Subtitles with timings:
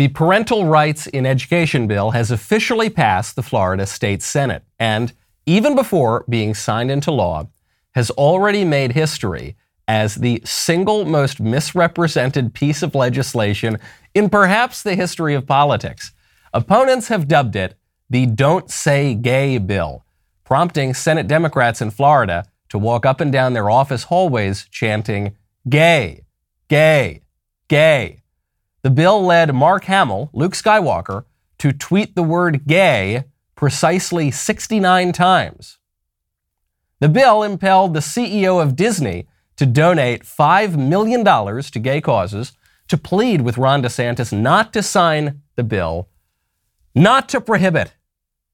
[0.00, 5.12] The Parental Rights in Education bill has officially passed the Florida State Senate and,
[5.44, 7.50] even before being signed into law,
[7.90, 13.76] has already made history as the single most misrepresented piece of legislation
[14.14, 16.12] in perhaps the history of politics.
[16.54, 17.74] Opponents have dubbed it
[18.08, 20.06] the Don't Say Gay bill,
[20.44, 25.36] prompting Senate Democrats in Florida to walk up and down their office hallways chanting,
[25.68, 26.24] Gay,
[26.68, 27.20] gay,
[27.68, 28.19] gay.
[28.82, 31.24] The bill led Mark Hamill, Luke Skywalker,
[31.58, 35.78] to tweet the word gay precisely 69 times.
[37.00, 42.52] The bill impelled the CEO of Disney to donate $5 million to gay causes,
[42.88, 46.08] to plead with Ron DeSantis not to sign the bill,
[46.94, 47.94] not to prohibit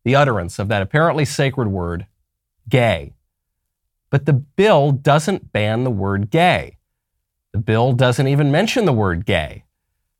[0.04, 2.06] the utterance of that apparently sacred word,
[2.68, 3.14] gay.
[4.10, 6.78] But the bill doesn't ban the word gay.
[7.52, 9.64] The bill doesn't even mention the word gay.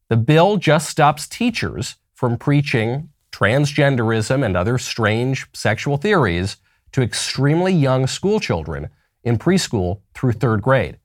[0.08, 6.58] The bill just stops teachers from preaching transgenderism and other strange sexual theories
[6.92, 8.88] to extremely young school children
[9.24, 10.98] in preschool through third grade.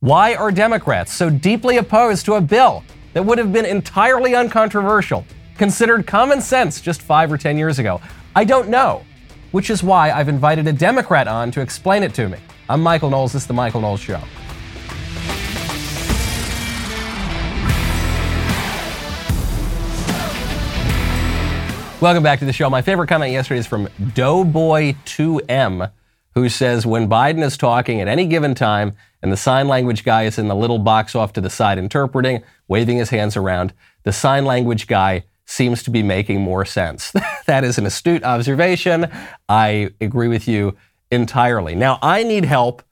[0.00, 5.26] Why are Democrats so deeply opposed to a bill that would have been entirely uncontroversial,
[5.58, 8.00] considered common sense just five or 10 years ago?
[8.34, 9.04] I don't know,
[9.50, 12.38] which is why I've invited a Democrat on to explain it to me.
[12.70, 13.34] I'm Michael Knowles.
[13.34, 14.22] This is The Michael Knowles Show.
[22.02, 22.68] Welcome back to the show.
[22.68, 25.92] My favorite comment yesterday is from Doughboy2M,
[26.34, 30.24] who says when Biden is talking at any given time and the sign language guy
[30.24, 33.72] is in the little box off to the side interpreting, waving his hands around,
[34.02, 37.12] the sign language guy seems to be making more sense.
[37.46, 39.08] that is an astute observation.
[39.48, 40.76] I agree with you
[41.12, 41.76] entirely.
[41.76, 42.82] Now, I need help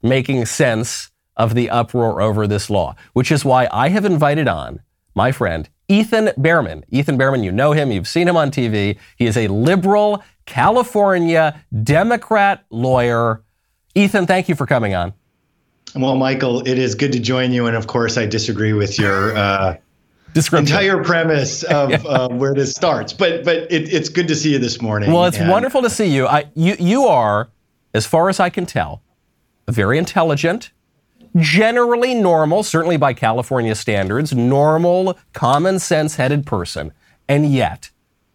[0.00, 4.80] making sense of the uproar over this law, which is why I have invited on
[5.16, 6.84] my friend Ethan Bearman.
[6.90, 8.96] Ethan Bearman, you know him, you've seen him on TV.
[9.16, 13.42] He is a liberal California Democrat lawyer.
[13.96, 15.12] Ethan, thank you for coming on.
[15.96, 17.66] Well, Michael, it is good to join you.
[17.66, 19.76] And of course, I disagree with your uh,
[20.52, 21.96] entire premise of yeah.
[22.04, 23.12] uh, where this starts.
[23.12, 25.12] But but it, it's good to see you this morning.
[25.12, 26.28] Well, it's and, wonderful to see you.
[26.28, 26.76] I, you.
[26.78, 27.50] You are,
[27.94, 29.02] as far as I can tell,
[29.66, 30.70] very intelligent,
[31.36, 36.92] generally normal, certainly by California standards, normal, common sense headed person.
[37.28, 37.90] And yet,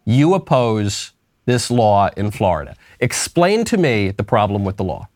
[0.05, 1.11] you oppose
[1.45, 2.75] this law in Florida.
[2.99, 5.07] Explain to me the problem with the law.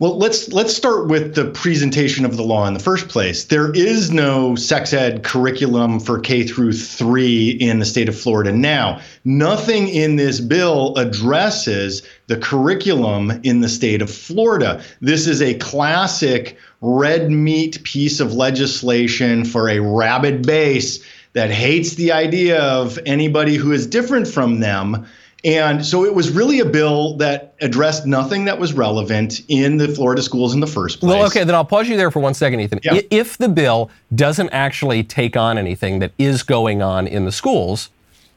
[0.00, 3.44] Well, let's let's start with the presentation of the law in the first place.
[3.44, 8.50] There is no sex ed curriculum for K through 3 in the state of Florida
[8.50, 9.02] now.
[9.26, 14.82] Nothing in this bill addresses the curriculum in the state of Florida.
[15.02, 21.96] This is a classic red meat piece of legislation for a rabid base that hates
[21.96, 25.06] the idea of anybody who is different from them
[25.44, 29.88] and so it was really a bill that addressed nothing that was relevant in the
[29.88, 31.10] Florida schools in the first place.
[31.10, 32.80] Well, okay, then I'll pause you there for one second, Ethan.
[32.82, 33.00] Yeah.
[33.10, 37.90] If the bill doesn't actually take on anything that is going on in the schools,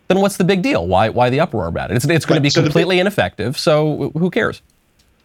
[0.07, 0.87] then what's the big deal?
[0.87, 1.95] Why, why the uproar about it?
[1.95, 2.39] It's, it's going right.
[2.39, 4.61] to be so completely big, ineffective, so who cares?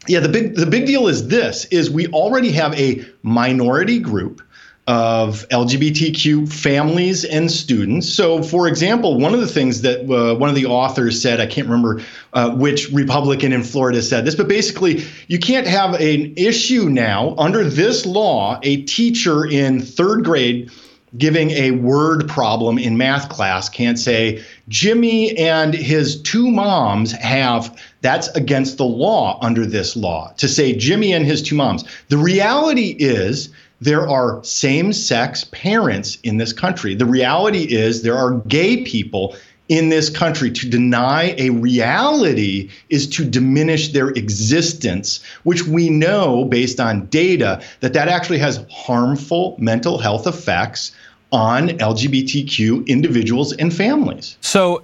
[0.07, 4.41] Yeah, the big the big deal is this: is we already have a minority group
[4.89, 8.09] of LGBTQ families and students.
[8.09, 11.47] So, for example, one of the things that uh, one of the authors said, I
[11.47, 12.01] can't remember
[12.33, 17.35] uh, which Republican in Florida said this, but basically, you can't have an issue now
[17.37, 20.71] under this law, a teacher in third grade
[21.17, 27.79] giving a word problem in math class can't say Jimmy and his two moms have
[28.03, 31.85] that's against the law under this law to say Jimmy and his two moms.
[32.09, 33.49] The reality is
[33.81, 36.95] there are same sex parents in this country.
[36.95, 39.37] The reality is there are gay people
[39.69, 40.51] in this country.
[40.51, 47.63] To deny a reality is to diminish their existence, which we know based on data
[47.81, 50.93] that that actually has harmful mental health effects
[51.31, 54.39] on LGBTQ individuals and families.
[54.41, 54.83] So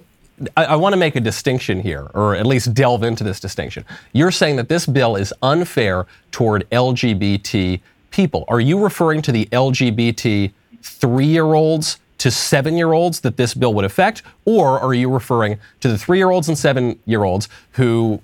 [0.55, 3.85] I, I want to make a distinction here, or at least delve into this distinction.
[4.13, 7.79] You're saying that this bill is unfair toward LGBT
[8.15, 8.45] people.
[8.47, 10.51] Are you referring to the LGBT
[10.81, 14.23] three year olds to seven year olds that this bill would affect?
[14.45, 18.21] Or are you referring to the three year olds and seven year olds who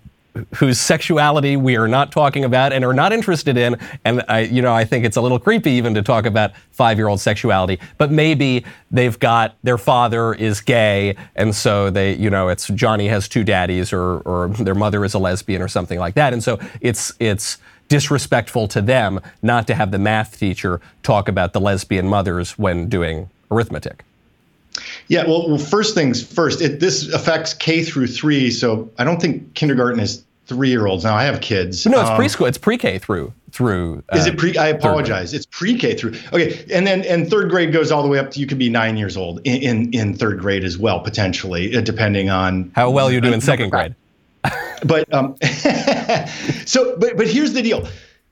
[0.56, 3.78] whose sexuality we are not talking about and are not interested in.
[4.06, 7.20] And I, you know, I think it's a little creepy even to talk about five-year-old
[7.20, 7.80] sexuality.
[7.98, 13.10] But maybe they've got their father is gay, and so they, you know, it's Johnny
[13.10, 16.32] has two daddies, or or their mother is a lesbian, or something like that.
[16.32, 17.58] And so it's it's
[17.92, 22.88] disrespectful to them not to have the math teacher talk about the lesbian mothers when
[22.88, 24.06] doing arithmetic.
[25.10, 26.62] Yeah, well, well first things first.
[26.62, 31.04] It, this affects K through three, so I don't think kindergarten is three-year-olds.
[31.04, 31.86] Now I have kids.
[31.86, 32.48] No, it's um, preschool.
[32.48, 34.04] It's pre-K through through.
[34.08, 34.58] Uh, is it pre?
[34.58, 35.34] I apologize.
[35.34, 36.14] It's pre-K through.
[36.32, 38.70] Okay, and then and third grade goes all the way up to you could be
[38.70, 42.90] nine years old in in, in third grade as well, potentially, uh, depending on how
[42.90, 43.96] well you do in second grade.
[44.86, 45.36] But um,
[46.66, 47.88] so but but here's the deal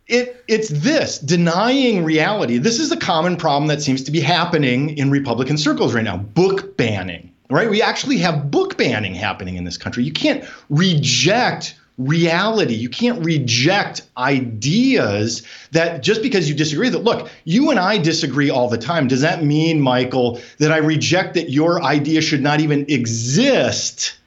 [0.09, 2.57] it, it's this denying reality.
[2.57, 6.17] This is a common problem that seems to be happening in Republican circles right now
[6.17, 7.69] book banning, right?
[7.69, 10.03] We actually have book banning happening in this country.
[10.03, 12.73] You can't reject reality.
[12.73, 18.49] You can't reject ideas that just because you disagree that look, you and I disagree
[18.49, 19.07] all the time.
[19.07, 24.18] Does that mean, Michael, that I reject that your idea should not even exist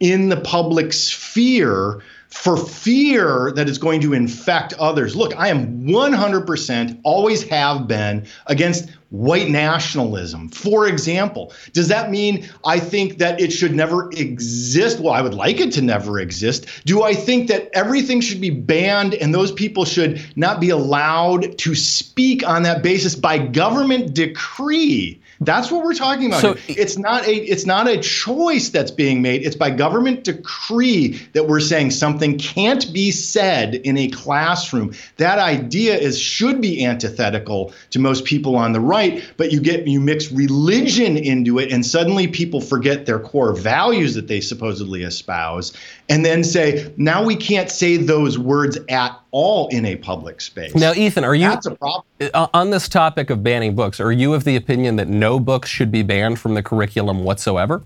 [0.00, 5.16] in the public sphere for fear that it's going to infect others.
[5.16, 10.48] Look, I am 100% always have been against white nationalism.
[10.48, 15.00] For example, does that mean I think that it should never exist?
[15.00, 16.66] Well, I would like it to never exist.
[16.84, 21.58] Do I think that everything should be banned and those people should not be allowed
[21.58, 25.20] to speak on that basis by government decree?
[25.42, 26.42] That's what we're talking about.
[26.42, 29.42] So, it's not a it's not a choice that's being made.
[29.42, 34.92] It's by government decree that we're saying something can't be said in a classroom.
[35.16, 39.86] That idea is should be antithetical to most people on the right, but you get
[39.86, 45.04] you mix religion into it and suddenly people forget their core values that they supposedly
[45.04, 45.72] espouse
[46.10, 50.74] and then say now we can't say those words at all in a public space.
[50.74, 52.04] Now, Ethan, are you That's a problem.
[52.34, 54.00] Uh, on this topic of banning books?
[54.00, 57.82] Are you of the opinion that no books should be banned from the curriculum whatsoever?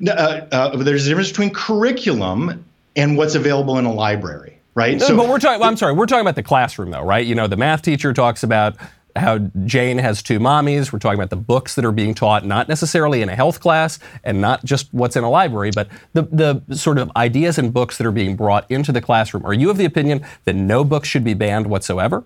[0.00, 2.64] No, uh, uh, there's a difference between curriculum
[2.96, 4.98] and what's available in a library, right?
[4.98, 5.62] No, so, but we're talking.
[5.62, 7.24] I'm sorry, we're talking about the classroom, though, right?
[7.24, 8.76] You know, the math teacher talks about
[9.16, 10.92] how Jane has two mommies.
[10.92, 13.98] We're talking about the books that are being taught, not necessarily in a health class
[14.24, 16.22] and not just what's in a library, but the,
[16.66, 19.44] the sort of ideas and books that are being brought into the classroom.
[19.46, 22.24] Are you of the opinion that no books should be banned whatsoever?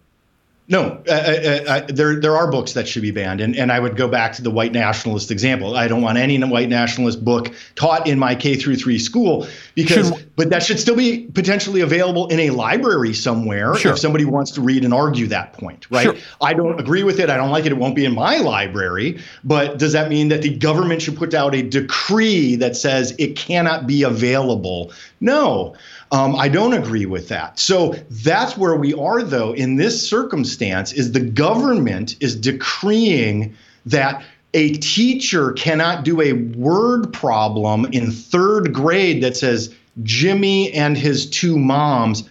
[0.70, 3.81] No, uh, uh, uh, there there are books that should be banned, and and I
[3.81, 5.75] would go back to the white nationalist example.
[5.75, 10.11] I don't want any white nationalist book taught in my K through three school because,
[10.11, 13.94] should, but that should still be potentially available in a library somewhere sure.
[13.94, 16.05] if somebody wants to read and argue that point, right?
[16.05, 16.14] Sure.
[16.40, 17.29] I don't agree with it.
[17.29, 17.73] I don't like it.
[17.73, 19.20] It won't be in my library.
[19.43, 23.35] But does that mean that the government should put out a decree that says it
[23.35, 24.93] cannot be available?
[25.20, 25.75] No.
[26.12, 27.58] Um, I don't agree with that.
[27.58, 33.56] So that's where we are, though, in this circumstance, is the government is decreeing
[33.87, 34.23] that
[34.55, 41.28] a teacher cannot do a word problem in third grade that says Jimmy and his
[41.28, 42.28] two moms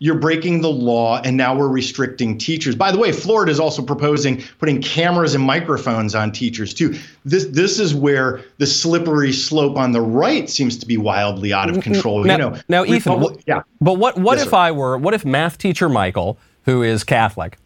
[0.00, 2.74] you're breaking the law and now we're restricting teachers.
[2.74, 6.98] By the way, Florida is also proposing putting cameras and microphones on teachers too.
[7.24, 11.70] This this is where the slippery slope on the right seems to be wildly out
[11.70, 12.24] of control.
[12.24, 13.62] Now, you know, now Ethan, yeah.
[13.80, 14.56] But what what yes, if sir.
[14.56, 17.56] I were what if math teacher Michael, who is Catholic,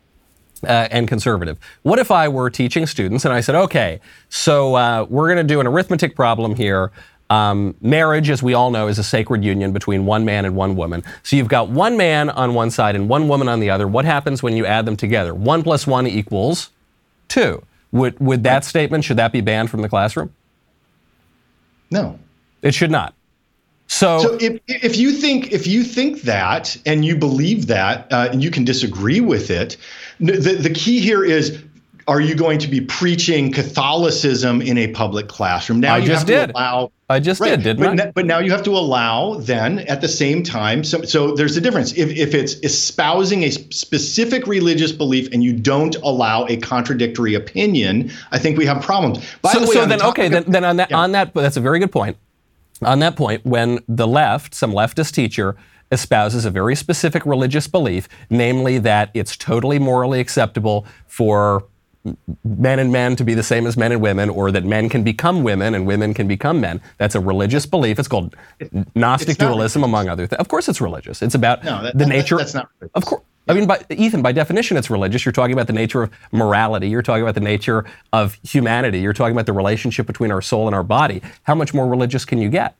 [0.64, 1.58] uh, and conservative.
[1.82, 5.54] What if I were teaching students and I said, okay, so uh, we're going to
[5.54, 6.90] do an arithmetic problem here.
[7.30, 10.76] Um, marriage, as we all know, is a sacred union between one man and one
[10.76, 11.04] woman.
[11.22, 13.86] So you've got one man on one side and one woman on the other.
[13.86, 15.34] What happens when you add them together?
[15.34, 16.70] One plus one equals
[17.28, 17.62] two.
[17.92, 20.32] Would, would that statement, should that be banned from the classroom?
[21.90, 22.18] No.
[22.62, 23.14] It should not.
[23.88, 28.28] So, so if, if you think if you think that and you believe that uh,
[28.30, 29.78] and you can disagree with it,
[30.20, 31.62] the, the key here is
[32.08, 35.78] are you going to be preaching Catholicism in a public classroom?
[35.78, 36.56] Now I you just have to did.
[36.56, 36.90] allow.
[37.10, 38.10] I just right, did, didn't but, I?
[38.12, 40.84] but now you have to allow then at the same time.
[40.84, 41.92] So, so there's a difference.
[41.92, 48.10] If, if it's espousing a specific religious belief and you don't allow a contradictory opinion,
[48.32, 49.18] I think we have problems.
[49.42, 50.98] By so, the way, so then, okay, of, then, then on that, yeah.
[50.98, 52.16] on that, that's a very good point.
[52.82, 55.56] On that point, when the left, some leftist teacher,
[55.90, 61.64] espouses a very specific religious belief, namely that it's totally morally acceptable for
[62.44, 65.02] men and men to be the same as men and women, or that men can
[65.02, 66.80] become women and women can become men.
[66.98, 67.98] That's a religious belief.
[67.98, 68.36] It's called
[68.94, 70.38] Gnostic it's dualism, among other things.
[70.38, 71.22] Of course, it's religious.
[71.22, 72.36] It's about no, that, the that, nature.
[72.36, 72.94] That's not religious.
[72.94, 73.22] Of course.
[73.48, 75.24] I mean, by, Ethan, by definition, it's religious.
[75.24, 76.88] You're talking about the nature of morality.
[76.88, 79.00] You're talking about the nature of humanity.
[79.00, 81.22] You're talking about the relationship between our soul and our body.
[81.44, 82.76] How much more religious can you get?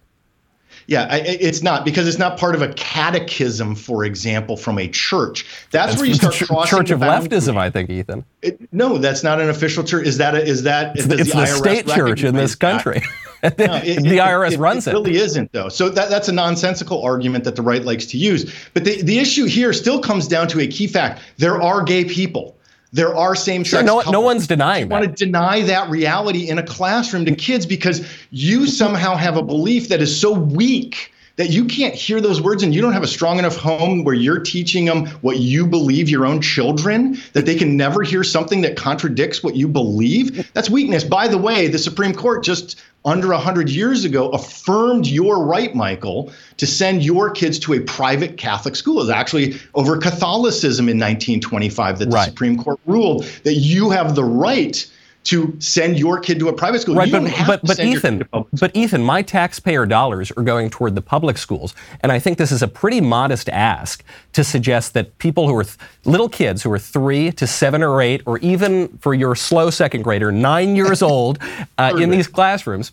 [0.89, 4.89] Yeah, I, it's not because it's not part of a catechism, for example, from a
[4.89, 5.45] church.
[5.71, 8.25] That's, that's where you start ch- crossing Church of leftism, I think, Ethan.
[8.41, 10.07] It, no, that's not an official church.
[10.07, 13.03] Is that a, is that it's, it's the, the state church in this country?
[13.43, 14.93] no, it, the IRS it, runs it.
[14.93, 15.69] It really isn't, though.
[15.69, 18.51] So that, that's a nonsensical argument that the right likes to use.
[18.73, 22.07] But the, the issue here still comes down to a key fact: there are gay
[22.07, 22.58] people.
[22.93, 23.85] There are same sex.
[23.85, 25.01] no, no one's denying you that.
[25.01, 29.43] want to deny that reality in a classroom to kids because you somehow have a
[29.43, 33.05] belief that is so weak that you can't hear those words and you don't have
[33.05, 37.47] a strong enough home where you're teaching them what you believe your own children, that
[37.47, 40.53] they can never hear something that contradicts what you believe.
[40.53, 41.05] That's weakness.
[41.05, 46.33] By the way, the Supreme Court just under 100 years ago affirmed your right, Michael,
[46.57, 48.99] to send your kids to a private Catholic school.
[48.99, 52.29] It was actually over Catholicism in 1925 that the right.
[52.29, 54.87] Supreme Court ruled that you have the right
[55.25, 56.95] to send your kid to a private school.
[56.95, 61.37] Right, but but, but Ethan, but Ethan, my taxpayer dollars are going toward the public
[61.37, 65.55] schools, and I think this is a pretty modest ask to suggest that people who
[65.57, 69.35] are th- little kids who are three to seven or eight, or even for your
[69.35, 71.39] slow second grader, nine years old,
[71.77, 72.93] uh, in these classrooms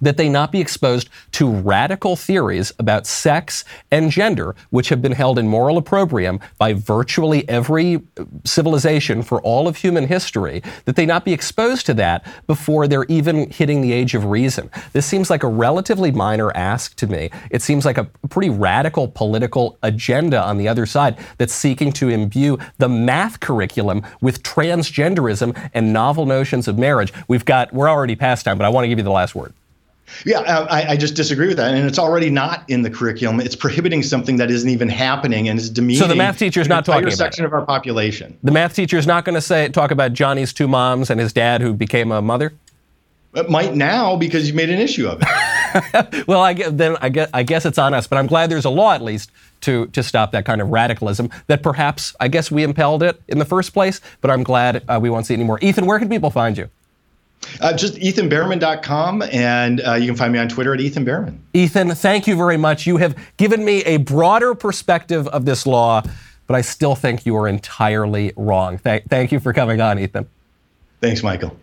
[0.00, 5.12] that they not be exposed to radical theories about sex and gender, which have been
[5.12, 10.96] held in moral opprobrium by virtually every uh, civilization for all of human history, that
[10.96, 14.70] they not be exposed to that before they're even hitting the age of reason.
[14.92, 17.30] This seems like a relatively minor ask to me.
[17.50, 22.08] It seems like a pretty radical political agenda on the other side that's seeking to
[22.08, 27.12] imbue the math curriculum with transgenderism and novel notions of marriage.
[27.28, 29.52] We've got, we're already past time, but I want to give you the last word.
[30.24, 33.40] Yeah, I, I, just disagree with that, and it's already not in the curriculum.
[33.40, 36.02] It's prohibiting something that isn't even happening, and is demeaning.
[36.02, 37.48] So the math teacher is not talking about section it.
[37.48, 38.36] of our population.
[38.42, 41.32] The math teacher is not going to say talk about Johnny's two moms and his
[41.32, 42.52] dad who became a mother.
[43.32, 46.24] It might now because you made an issue of it.
[46.26, 48.64] well, I guess, then I guess, I guess it's on us, but I'm glad there's
[48.64, 49.30] a law at least
[49.62, 53.38] to to stop that kind of radicalism that perhaps I guess we impelled it in
[53.38, 54.00] the first place.
[54.20, 55.60] But I'm glad uh, we won't see it anymore.
[55.62, 56.68] Ethan, where can people find you?
[57.60, 61.40] Uh, just ethanbearman.com, and uh, you can find me on Twitter at Ethan Bearman.
[61.54, 62.86] Ethan, thank you very much.
[62.86, 66.02] You have given me a broader perspective of this law,
[66.46, 68.78] but I still think you are entirely wrong.
[68.78, 70.28] Th- thank you for coming on, Ethan.
[71.00, 71.56] Thanks, Michael.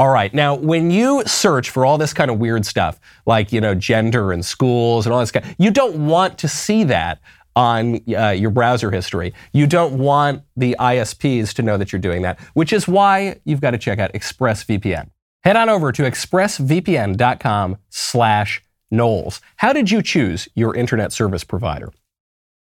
[0.00, 0.32] All right.
[0.32, 4.32] Now, when you search for all this kind of weird stuff, like, you know, gender
[4.32, 7.20] and schools and all this, kind, you don't want to see that
[7.56, 9.34] on uh, your browser history.
[9.52, 13.60] You don't want the ISPs to know that you're doing that, which is why you've
[13.60, 15.10] got to check out ExpressVPN.
[15.42, 19.40] Head on over to expressvpn.com slash Knowles.
[19.56, 21.92] How did you choose your internet service provider?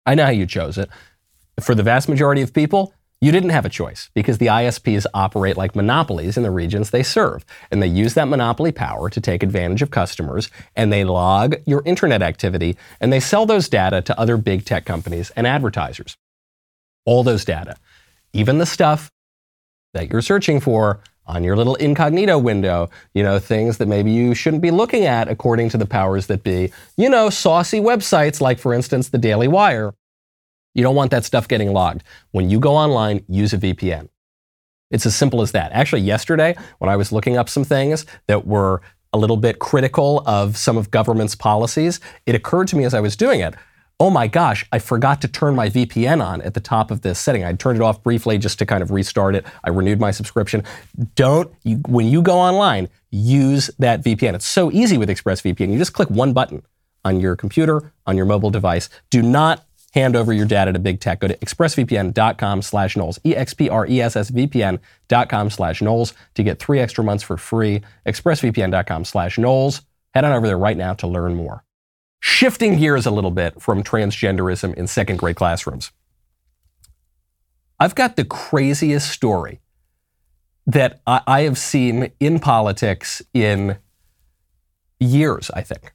[0.06, 0.90] I know how you chose it.
[1.60, 5.58] For the vast majority of people, you didn't have a choice because the ISPs operate
[5.58, 9.44] like monopolies in the regions they serve, and they use that monopoly power to take
[9.44, 14.18] advantage of customers, and they log your internet activity, and they sell those data to
[14.18, 16.16] other big tech companies and advertisers.
[17.06, 17.76] All those data,
[18.32, 19.12] even the stuff
[19.94, 24.34] that you're searching for on your little incognito window, you know, things that maybe you
[24.34, 28.60] shouldn't be looking at according to the powers that be, you know, saucy websites like,
[28.60, 29.94] for instance, the Daily Wire
[30.74, 32.04] you don't want that stuff getting logged.
[32.32, 34.10] When you go online, use a VPN.
[34.92, 35.72] It's as simple as that.
[35.72, 38.82] Actually, yesterday, when I was looking up some things that were
[39.14, 43.00] a little bit critical of some of government's policies, it occurred to me as I
[43.00, 43.56] was doing it
[44.00, 47.20] oh my gosh, I forgot to turn my VPN on at the top of this
[47.20, 47.44] setting.
[47.44, 49.46] I turned it off briefly just to kind of restart it.
[49.64, 50.64] I renewed my subscription.
[51.16, 54.36] Don't, you, when you go online, use that VPN.
[54.36, 55.72] It's so easy with ExpressVPN.
[55.72, 56.64] You just click one button
[57.04, 58.90] on your computer, on your mobile device.
[59.10, 61.20] Do not hand over your data to big tech.
[61.20, 67.24] Go to expressvpn.com slash Knowles, E-X-P-R-E-S-S-V-P-N dot com slash Knowles to get three extra months
[67.24, 67.82] for free.
[68.06, 69.82] expressvpn.com slash Knowles.
[70.14, 71.64] Head on over there right now to learn more.
[72.20, 75.92] Shifting gears a little bit from transgenderism in second grade classrooms.
[77.80, 79.62] I've got the craziest story
[80.68, 83.78] that I, I have seen in politics in
[85.00, 85.94] years, I think.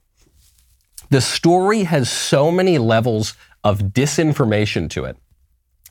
[1.11, 3.35] The story has so many levels
[3.65, 5.17] of disinformation to it.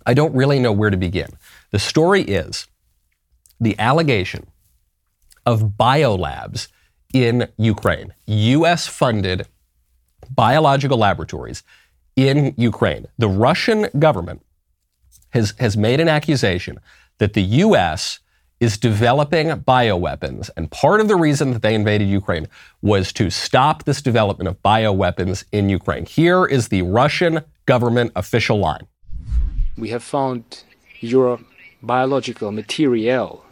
[0.06, 1.28] I don't really know where to begin.
[1.72, 2.68] The story is
[3.60, 4.46] the allegation
[5.44, 6.68] of biolabs
[7.12, 9.46] in Ukraine, US funded
[10.30, 11.62] biological laboratories
[12.16, 13.06] in Ukraine.
[13.18, 14.42] The Russian government
[15.30, 16.78] has, has made an accusation
[17.18, 18.20] that the US
[18.60, 20.48] is developing bioweapons.
[20.56, 22.46] And part of the reason that they invaded Ukraine
[22.82, 26.06] was to stop this development of bioweapons in Ukraine.
[26.06, 28.86] Here is the Russian government official line.
[29.76, 30.64] We have found
[31.00, 31.40] your
[31.82, 33.44] biological material.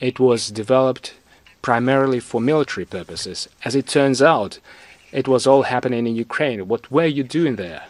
[0.00, 1.14] It was developed
[1.62, 3.48] primarily for military purposes.
[3.64, 4.58] As it turns out,
[5.12, 6.68] it was all happening in Ukraine.
[6.68, 7.84] What were you doing there?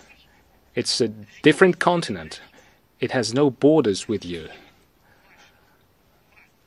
[0.75, 1.09] It's a
[1.43, 2.41] different continent.
[3.00, 4.49] It has no borders with you.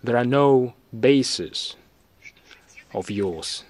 [0.04, 1.76] There are no bases
[2.94, 3.64] of yours.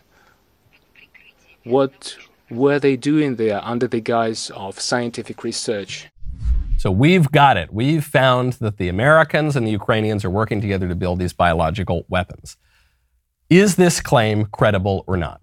[1.64, 2.18] What
[2.52, 6.10] were they doing there under the guise of scientific research?
[6.78, 7.72] So we've got it.
[7.72, 12.06] We've found that the Americans and the Ukrainians are working together to build these biological
[12.10, 12.58] weapons.
[13.50, 15.42] Is this claim credible or not?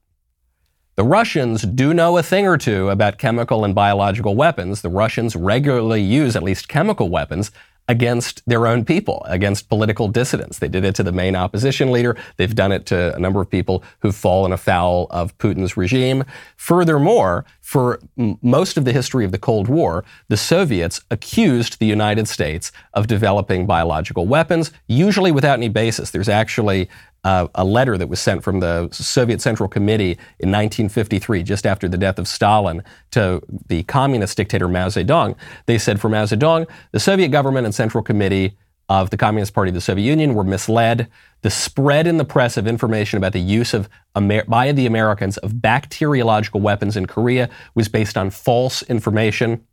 [0.96, 4.82] The Russians do know a thing or two about chemical and biological weapons.
[4.82, 7.52] The Russians regularly use at least chemical weapons
[7.88, 10.58] against their own people, against political dissidents.
[10.58, 12.16] They did it to the main opposition leader.
[12.36, 16.24] They've done it to a number of people who've fallen afoul of Putin's regime.
[16.56, 21.86] Furthermore, for m- most of the history of the Cold War, the Soviets accused the
[21.86, 26.10] United States of developing biological weapons, usually without any basis.
[26.10, 26.88] There's actually
[27.28, 31.86] uh, a letter that was sent from the Soviet Central Committee in 1953, just after
[31.86, 35.36] the death of Stalin, to the communist dictator Mao Zedong.
[35.66, 38.56] They said for Mao Zedong, the Soviet government and Central Committee
[38.88, 41.06] of the Communist Party of the Soviet Union were misled.
[41.42, 45.36] The spread in the press of information about the use of Amer- by the Americans
[45.36, 49.66] of bacteriological weapons in Korea was based on false information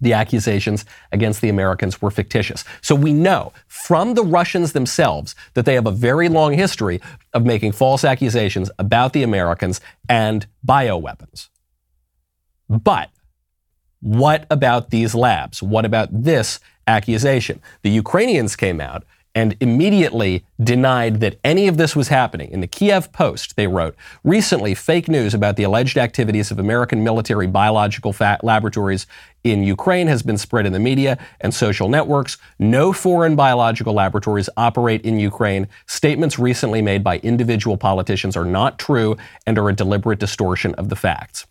[0.00, 2.64] the accusations against the Americans were fictitious.
[2.80, 7.00] So we know from the Russians themselves that they have a very long history
[7.32, 11.48] of making false accusations about the Americans and bioweapons.
[12.68, 13.10] But
[14.00, 15.62] what about these labs?
[15.62, 17.60] What about this accusation?
[17.82, 19.04] The Ukrainians came out
[19.38, 22.50] and immediately denied that any of this was happening.
[22.50, 27.04] In the Kiev Post, they wrote, recently fake news about the alleged activities of American
[27.04, 29.06] military biological laboratories
[29.44, 32.36] in Ukraine has been spread in the media and social networks.
[32.58, 35.68] No foreign biological laboratories operate in Ukraine.
[35.86, 39.16] Statements recently made by individual politicians are not true
[39.46, 41.46] and are a deliberate distortion of the facts.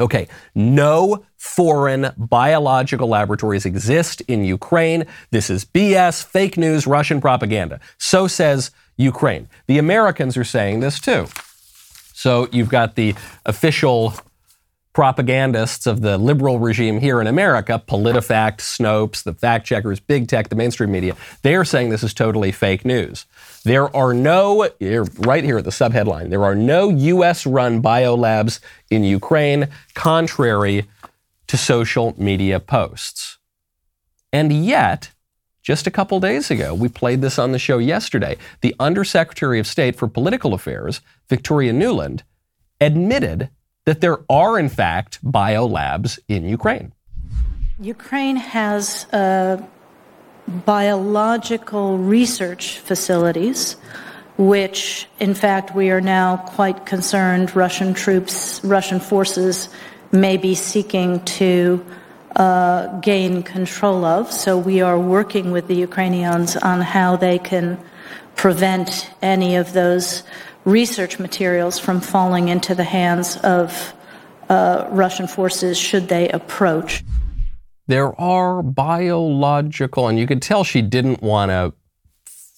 [0.00, 5.04] Okay, no foreign biological laboratories exist in Ukraine.
[5.30, 7.78] This is BS, fake news, Russian propaganda.
[7.98, 9.48] So says Ukraine.
[9.66, 11.26] The Americans are saying this too.
[12.14, 14.14] So you've got the official
[14.92, 20.48] propagandists of the liberal regime here in America, PolitiFact, Snopes, the fact checkers, big tech,
[20.48, 23.24] the mainstream media, they're saying this is totally fake news.
[23.64, 24.68] There are no,
[25.18, 27.46] right here at the subheadline, there are no U.S.
[27.46, 30.86] run biolabs in Ukraine, contrary
[31.46, 33.38] to social media posts.
[34.32, 35.10] And yet,
[35.62, 38.36] just a couple days ago, we played this on the show yesterday.
[38.62, 42.22] The Undersecretary of State for Political Affairs, Victoria Nuland,
[42.80, 43.48] admitted
[43.84, 46.92] that there are, in fact, biolabs in Ukraine.
[47.80, 49.60] Ukraine has uh,
[50.46, 53.76] biological research facilities,
[54.38, 59.68] which, in fact, we are now quite concerned Russian troops, Russian forces
[60.12, 61.84] may be seeking to
[62.36, 64.32] uh, gain control of.
[64.32, 67.78] So we are working with the Ukrainians on how they can
[68.36, 70.22] prevent any of those
[70.64, 73.94] research materials from falling into the hands of
[74.48, 77.04] uh, Russian forces should they approach.
[77.88, 81.72] There are biological, and you could tell she didn't want to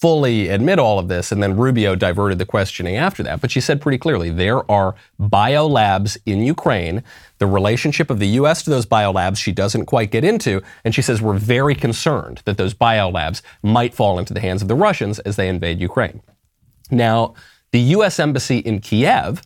[0.04, 3.40] fully admit all of this, and then Rubio diverted the questioning after that.
[3.40, 7.02] But she said pretty clearly there are biolabs in Ukraine.
[7.38, 8.62] The relationship of the U.S.
[8.64, 12.58] to those biolabs she doesn't quite get into, and she says we're very concerned that
[12.58, 16.20] those biolabs might fall into the hands of the Russians as they invade Ukraine.
[16.90, 17.34] Now,
[17.74, 18.20] the U.S.
[18.20, 19.42] Embassy in Kiev,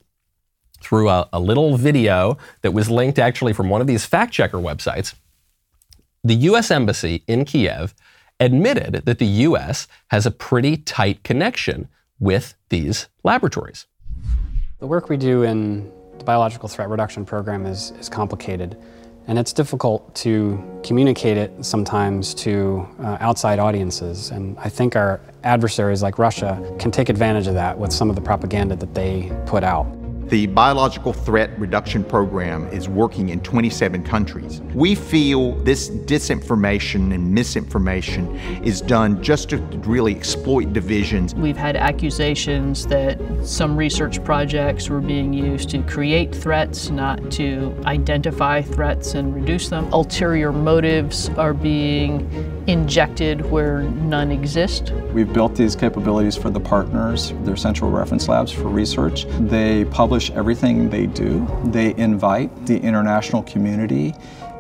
[0.82, 4.58] through a, a little video that was linked actually from one of these fact checker
[4.58, 5.14] websites,
[6.22, 6.70] the U.S.
[6.70, 7.94] Embassy in Kiev
[8.38, 9.88] admitted that the U.S.
[10.08, 11.88] has a pretty tight connection
[12.20, 13.86] with these laboratories.
[14.78, 18.76] The work we do in the Biological Threat Reduction Program is, is complicated,
[19.28, 24.30] and it's difficult to communicate it sometimes to uh, outside audiences.
[24.30, 28.16] And I think our adversaries like Russia can take advantage of that with some of
[28.16, 29.86] the propaganda that they put out.
[30.28, 34.60] The Biological Threat Reduction Program is working in 27 countries.
[34.74, 41.34] We feel this disinformation and misinformation is done just to really exploit divisions.
[41.34, 47.74] We've had accusations that some research projects were being used to create threats, not to
[47.86, 49.90] identify threats and reduce them.
[49.94, 52.28] Ulterior motives are being
[52.66, 54.92] injected where none exist.
[55.14, 59.24] We've built these capabilities for the partners, their central reference labs for research.
[59.40, 61.46] They publish everything they do.
[61.64, 64.14] They invite the international community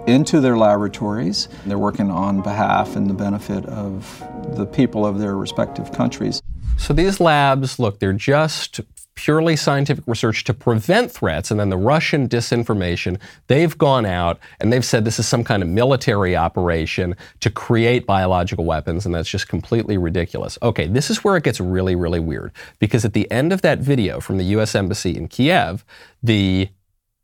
[0.06, 1.48] into their laboratories.
[1.66, 4.22] They're working on behalf and the benefit of
[4.56, 6.40] the people of their respective countries.
[6.78, 8.80] So these labs, look, they're just
[9.18, 14.72] purely scientific research to prevent threats, and then the Russian disinformation, they've gone out and
[14.72, 19.28] they've said this is some kind of military operation to create biological weapons, and that's
[19.28, 20.56] just completely ridiculous.
[20.62, 23.80] Okay, this is where it gets really, really weird, because at the end of that
[23.80, 24.76] video from the U.S.
[24.76, 25.84] Embassy in Kiev,
[26.22, 26.68] the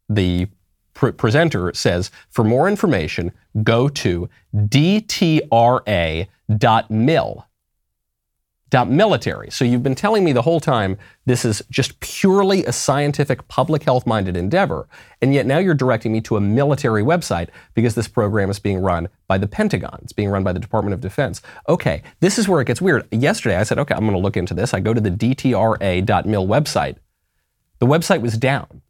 [0.08, 0.48] the
[0.94, 3.30] pr- presenter says, for more information,
[3.62, 6.26] go to dtra.mil.
[8.82, 9.52] Military.
[9.52, 13.84] So you've been telling me the whole time this is just purely a scientific, public
[13.84, 14.88] health minded endeavor,
[15.22, 18.80] and yet now you're directing me to a military website because this program is being
[18.80, 20.00] run by the Pentagon.
[20.02, 21.40] It's being run by the Department of Defense.
[21.68, 23.06] Okay, this is where it gets weird.
[23.12, 24.74] Yesterday I said, okay, I'm going to look into this.
[24.74, 26.96] I go to the DTRA.mil website.
[27.78, 28.82] The website was down.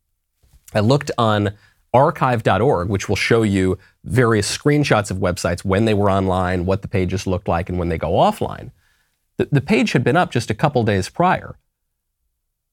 [0.73, 1.53] I looked on
[1.93, 6.89] archive.org, which will show you various screenshots of websites when they were online, what the
[6.89, 8.71] pages looked like, and when they go offline.
[9.37, 11.57] The, the page had been up just a couple days prior.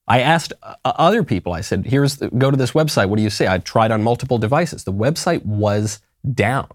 [0.08, 3.08] I asked uh, other people, I said, here's the, go to this website.
[3.08, 3.46] What do you say?
[3.48, 4.84] I tried on multiple devices.
[4.84, 6.00] The website was
[6.34, 6.68] down.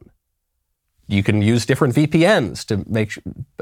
[1.07, 3.13] You can use different VPNs to make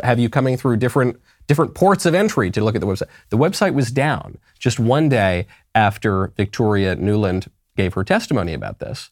[0.01, 3.09] have you coming through different different ports of entry to look at the website.
[3.29, 9.11] The website was down just one day after Victoria Nuland gave her testimony about this.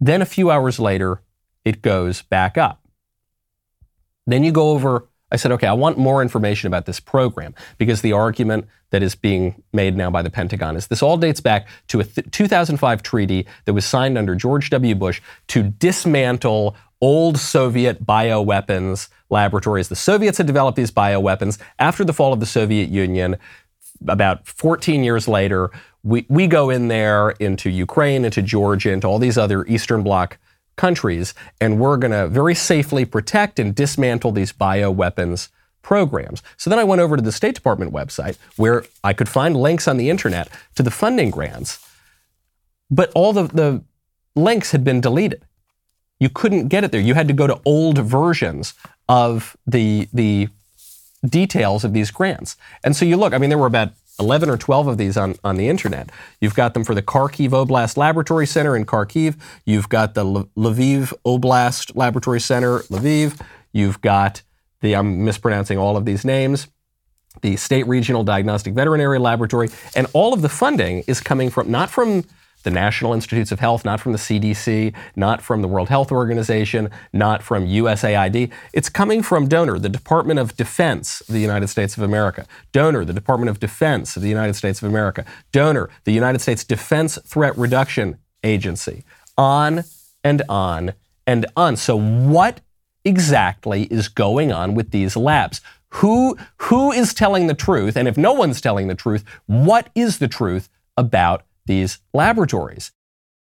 [0.00, 1.20] Then a few hours later,
[1.64, 2.86] it goes back up.
[4.24, 8.02] Then you go over I said, okay, I want more information about this program because
[8.02, 11.66] the argument that is being made now by the Pentagon is this all dates back
[11.88, 14.94] to a th- 2005 treaty that was signed under George W.
[14.94, 19.88] Bush to dismantle old Soviet bioweapons laboratories.
[19.88, 23.36] The Soviets had developed these bioweapons after the fall of the Soviet Union.
[24.06, 25.70] About 14 years later,
[26.02, 30.36] we, we go in there into Ukraine, into Georgia, into all these other Eastern Bloc
[30.76, 35.48] countries, and we're going to very safely protect and dismantle these bioweapons
[35.82, 36.42] programs.
[36.56, 39.88] So then I went over to the State Department website where I could find links
[39.88, 41.84] on the internet to the funding grants,
[42.90, 43.82] but all the, the
[44.34, 45.44] links had been deleted.
[46.20, 47.00] You couldn't get it there.
[47.00, 48.74] You had to go to old versions
[49.08, 50.48] of the, the
[51.26, 52.56] details of these grants.
[52.84, 55.34] And so you look, I mean, there were about 11 or 12 of these on,
[55.42, 56.10] on the internet.
[56.40, 59.36] You've got them for the Kharkiv Oblast Laboratory Center in Kharkiv.
[59.66, 63.40] You've got the Lviv Oblast Laboratory Center, Lviv.
[63.72, 64.42] You've got
[64.80, 66.68] the, I'm mispronouncing all of these names,
[67.40, 69.70] the State Regional Diagnostic Veterinary Laboratory.
[69.96, 72.24] And all of the funding is coming from, not from
[72.62, 76.90] the National Institutes of Health, not from the CDC, not from the World Health Organization,
[77.12, 78.50] not from USAID.
[78.72, 82.46] It's coming from donor, the Department of Defense of the United States of America.
[82.72, 85.24] Donor, the Department of Defense of the United States of America.
[85.52, 89.04] Donor, the United States Defense Threat Reduction Agency.
[89.36, 89.84] On
[90.24, 90.94] and on
[91.26, 91.76] and on.
[91.76, 92.60] So what
[93.04, 95.60] exactly is going on with these labs?
[95.96, 97.96] Who, who is telling the truth?
[97.96, 102.92] And if no one's telling the truth, what is the truth about these laboratories.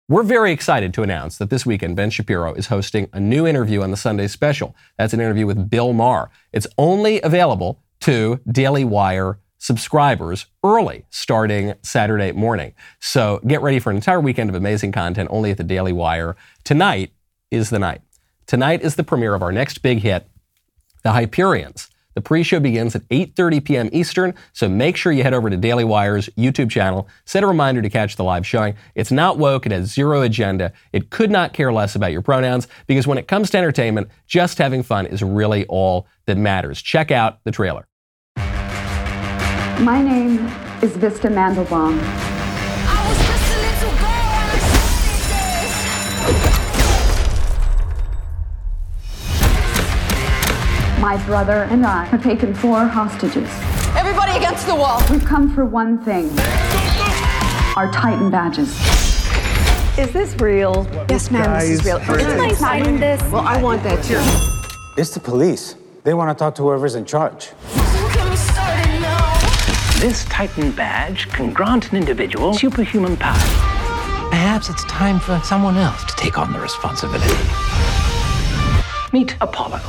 [0.08, 3.82] We're very excited to announce that this weekend Ben Shapiro is hosting a new interview
[3.82, 4.74] on the Sunday special.
[4.98, 6.30] That's an interview with Bill Maher.
[6.52, 12.72] It's only available to Daily Wire subscribers early starting Saturday morning.
[12.98, 16.34] So get ready for an entire weekend of amazing content only at the Daily Wire.
[16.64, 17.12] Tonight
[17.50, 18.00] is the night.
[18.46, 20.26] Tonight is the premiere of our next big hit,
[21.04, 21.89] The Hyperions.
[22.14, 23.88] The pre-show begins at 8:30 p.m.
[23.92, 27.82] Eastern, so make sure you head over to Daily Wire's YouTube channel, set a reminder
[27.82, 28.74] to catch the live showing.
[28.94, 30.72] It's not woke, it has zero agenda.
[30.92, 34.58] It could not care less about your pronouns because when it comes to entertainment, just
[34.58, 36.82] having fun is really all that matters.
[36.82, 37.86] Check out the trailer.
[39.80, 40.46] My name
[40.82, 42.39] is Vista Mandelbaum.
[51.00, 53.48] My brother and I have taken four hostages.
[53.96, 55.02] Everybody against the wall.
[55.10, 56.28] We've come for one thing
[57.74, 58.68] our Titan badges.
[59.98, 60.86] Is this real?
[61.08, 61.96] Yes, ma'am, this is real.
[61.96, 63.22] Is my signing this?
[63.32, 64.20] Well, I want that too.
[65.00, 65.76] It's the police.
[66.04, 67.52] They want to talk to whoever's in charge.
[70.00, 73.38] This Titan badge can grant an individual superhuman power.
[74.28, 77.34] Perhaps it's time for someone else to take on the responsibility.
[79.14, 79.80] Meet Apollo.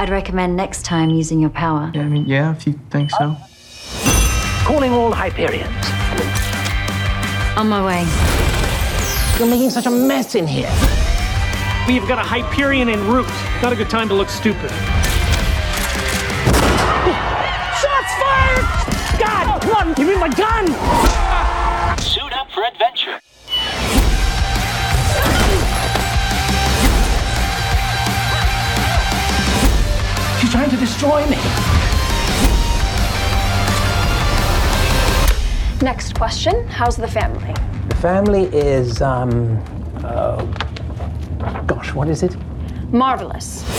[0.00, 1.90] I'd recommend next time using your power.
[1.92, 3.36] Yeah, I mean, yeah, if you think so.
[4.64, 5.66] Calling all Hyperions.
[7.56, 8.06] On my way.
[9.38, 10.70] You're making such a mess in here.
[11.88, 13.26] We've got a Hyperion en route.
[13.60, 14.70] Not a good time to look stupid.
[17.80, 19.18] Shots fired!
[19.18, 19.94] God, run!
[19.94, 20.66] Give me my gun!
[21.98, 23.18] Suit up for adventure.
[30.78, 31.36] Destroy me.
[35.82, 37.54] Next question How's the family?
[37.88, 39.62] The family is, um,
[40.04, 40.44] uh,
[41.66, 42.36] gosh, what is it?
[42.92, 43.77] Marvelous.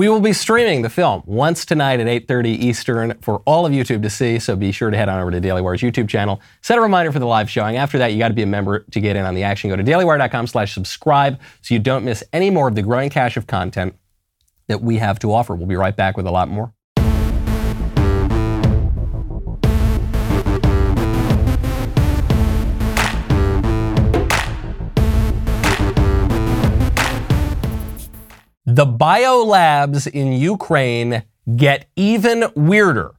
[0.00, 4.00] We will be streaming the film once tonight at 8:30 Eastern for all of YouTube
[4.00, 6.40] to see, so be sure to head on over to Daily Wire's YouTube channel.
[6.62, 7.76] Set a reminder for the live showing.
[7.76, 9.68] After that, you got to be a member to get in on the action.
[9.68, 13.36] Go to dailywire.com slash subscribe so you don't miss any more of the growing cache
[13.36, 13.94] of content
[14.68, 15.54] that we have to offer.
[15.54, 16.72] We'll be right back with a lot more.
[28.80, 33.12] The biolabs in Ukraine get even weirder.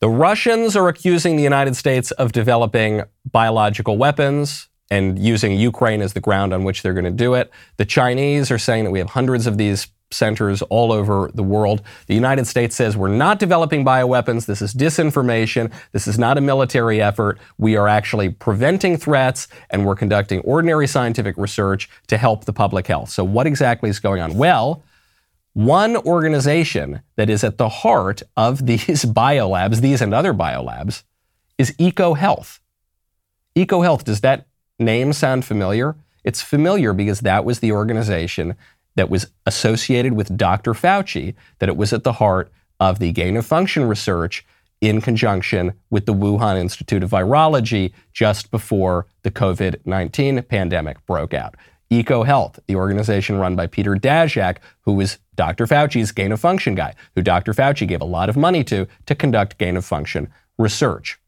[0.00, 6.14] The Russians are accusing the United States of developing biological weapons and using Ukraine as
[6.14, 7.52] the ground on which they're going to do it.
[7.76, 11.82] The Chinese are saying that we have hundreds of these centers all over the world.
[12.06, 14.46] The United States says we're not developing bioweapons.
[14.46, 15.72] This is disinformation.
[15.92, 17.38] This is not a military effort.
[17.58, 22.86] We are actually preventing threats and we're conducting ordinary scientific research to help the public
[22.86, 23.10] health.
[23.10, 24.34] So, what exactly is going on?
[24.34, 24.82] Well,
[25.52, 31.02] one organization that is at the heart of these biolabs, these and other biolabs,
[31.58, 32.60] is EcoHealth.
[33.56, 34.46] EcoHealth, does that
[34.78, 35.96] name sound familiar?
[36.24, 38.56] It's familiar because that was the organization
[39.00, 40.74] that was associated with Dr.
[40.74, 44.44] Fauci, that it was at the heart of the gain of function research
[44.82, 51.32] in conjunction with the Wuhan Institute of Virology just before the COVID 19 pandemic broke
[51.32, 51.54] out.
[51.90, 55.64] EcoHealth, the organization run by Peter Daszak, who was Dr.
[55.64, 57.54] Fauci's gain of function guy, who Dr.
[57.54, 61.18] Fauci gave a lot of money to to conduct gain of function research.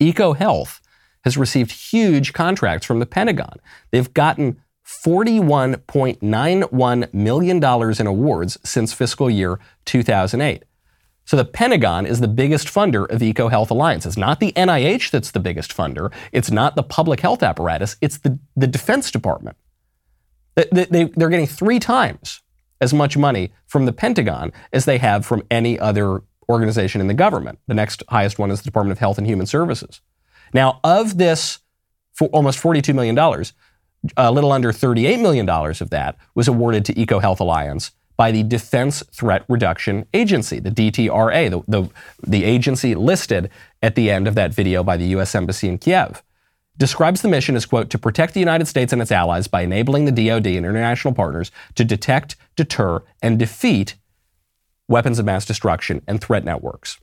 [0.00, 0.80] EcoHealth
[1.22, 3.60] has received huge contracts from the Pentagon.
[3.92, 4.60] They've gotten
[5.04, 7.64] $41.91 million
[8.00, 10.64] in awards since fiscal year 2008.
[11.24, 14.04] So the Pentagon is the biggest funder of EcoHealth Alliance.
[14.04, 16.12] It's not the NIH that's the biggest funder.
[16.32, 17.96] It's not the public health apparatus.
[18.00, 19.56] It's the, the Defense Department.
[20.56, 22.42] They, they, they're getting three times
[22.80, 27.14] as much money from the Pentagon as they have from any other organization in the
[27.14, 27.60] government.
[27.68, 30.00] The next highest one is the Department of Health and Human Services.
[30.52, 31.60] Now, of this,
[32.12, 33.16] for almost $42 million,
[34.16, 39.02] a little under $38 million of that was awarded to EcoHealth Alliance by the Defense
[39.12, 41.90] Threat Reduction Agency, the DTRA, the, the,
[42.22, 43.48] the, agency listed
[43.82, 45.34] at the end of that video by the U.S.
[45.34, 46.22] Embassy in Kiev.
[46.76, 50.04] Describes the mission as, quote, to protect the United States and its allies by enabling
[50.04, 53.96] the DoD and international partners to detect, deter, and defeat
[54.88, 56.98] weapons of mass destruction and threat networks.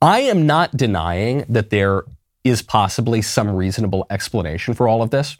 [0.00, 2.04] I am not denying that there
[2.48, 5.36] is possibly some reasonable explanation for all of this.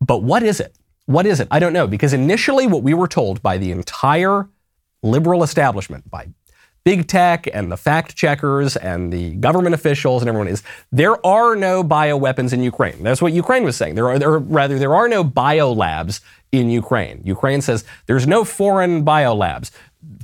[0.00, 0.76] But what is it?
[1.06, 1.48] What is it?
[1.50, 1.86] I don't know.
[1.86, 4.48] Because initially, what we were told by the entire
[5.02, 6.28] liberal establishment, by
[6.84, 11.54] big tech and the fact checkers and the government officials and everyone is there are
[11.54, 13.02] no bioweapons in Ukraine.
[13.02, 13.94] That's what Ukraine was saying.
[13.94, 16.20] There are there, rather there are no biolabs
[16.50, 17.20] in Ukraine.
[17.24, 19.70] Ukraine says there's no foreign biolabs.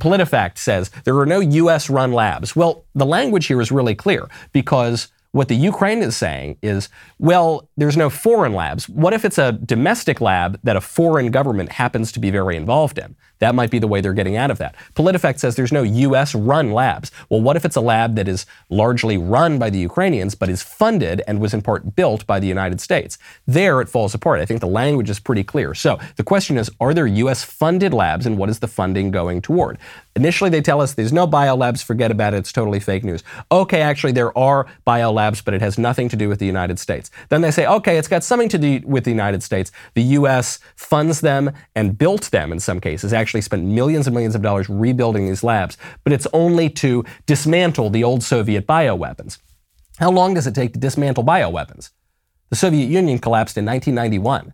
[0.00, 2.56] PolitiFact says there are no US run labs.
[2.56, 7.68] Well, the language here is really clear because what the Ukraine is saying is, well,
[7.76, 8.88] there's no foreign labs.
[8.88, 12.98] What if it's a domestic lab that a foreign government happens to be very involved
[12.98, 13.16] in?
[13.44, 14.74] That might be the way they're getting out of that.
[14.94, 17.12] PolitiFact says there's no US run labs.
[17.28, 20.62] Well, what if it's a lab that is largely run by the Ukrainians but is
[20.62, 23.18] funded and was in part built by the United States?
[23.46, 24.40] There it falls apart.
[24.40, 25.74] I think the language is pretty clear.
[25.74, 29.42] So the question is are there US funded labs and what is the funding going
[29.42, 29.76] toward?
[30.16, 33.24] Initially, they tell us there's no biolabs, forget about it, it's totally fake news.
[33.50, 37.10] Okay, actually, there are biolabs, but it has nothing to do with the United States.
[37.30, 39.72] Then they say, okay, it's got something to do with the United States.
[39.94, 40.60] The U.S.
[40.76, 44.68] funds them and built them in some cases, actually spent millions and millions of dollars
[44.68, 49.38] rebuilding these labs, but it's only to dismantle the old Soviet bioweapons.
[49.98, 51.90] How long does it take to dismantle bioweapons?
[52.50, 54.52] The Soviet Union collapsed in 1991.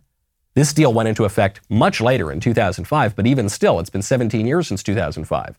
[0.53, 4.45] This deal went into effect much later in 2005, but even still, it's been 17
[4.45, 5.57] years since 2005.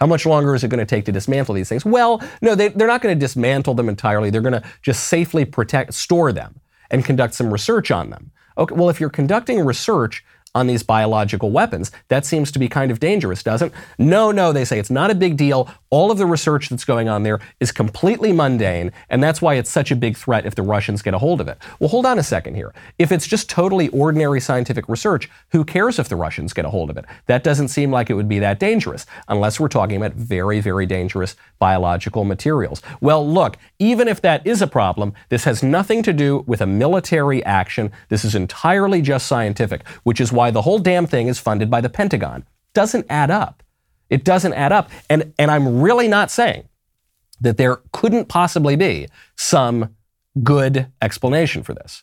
[0.00, 1.84] How much longer is it going to take to dismantle these things?
[1.84, 4.30] Well, no, they, are not going to dismantle them entirely.
[4.30, 8.30] They're going to just safely protect, store them, and conduct some research on them.
[8.56, 11.90] Okay, well, if you're conducting research on these biological weapons.
[12.08, 13.72] That seems to be kind of dangerous, doesn't?
[13.98, 15.70] No, no, they say it's not a big deal.
[15.90, 19.70] All of the research that's going on there is completely mundane, and that's why it's
[19.70, 21.56] such a big threat if the Russians get a hold of it.
[21.78, 22.74] Well, hold on a second here.
[22.98, 26.90] If it's just totally ordinary scientific research, who cares if the Russians get a hold
[26.90, 27.06] of it?
[27.26, 30.84] That doesn't seem like it would be that dangerous, unless we're talking about very, very
[30.84, 32.82] dangerous biological materials.
[33.00, 36.66] Well, look, even if that is a problem, this has nothing to do with a
[36.66, 37.92] military action.
[38.10, 41.80] This is entirely just scientific, which is why the whole damn thing is funded by
[41.80, 42.44] the Pentagon.
[42.74, 43.62] Doesn't add up.
[44.10, 44.90] It doesn't add up.
[45.10, 46.68] And, and I'm really not saying
[47.40, 49.94] that there couldn't possibly be some
[50.42, 52.02] good explanation for this.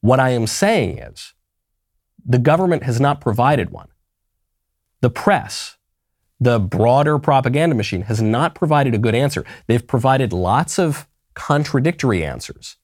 [0.00, 1.34] What I am saying is
[2.24, 3.88] the government has not provided one.
[5.00, 5.76] The press,
[6.40, 9.44] the broader propaganda machine, has not provided a good answer.
[9.66, 12.76] They've provided lots of contradictory answers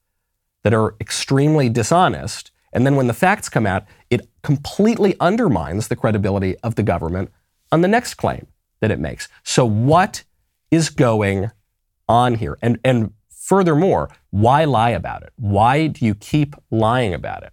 [0.63, 2.51] that are extremely dishonest.
[2.73, 7.31] And then when the facts come out, it completely undermines the credibility of the government
[7.73, 8.47] on the next claim
[8.81, 9.29] that it makes.
[9.43, 10.25] So, what
[10.71, 11.51] is going
[12.09, 12.59] on here?
[12.63, 15.33] And, and furthermore, why lie about it?
[15.37, 17.53] Why do you keep lying about it?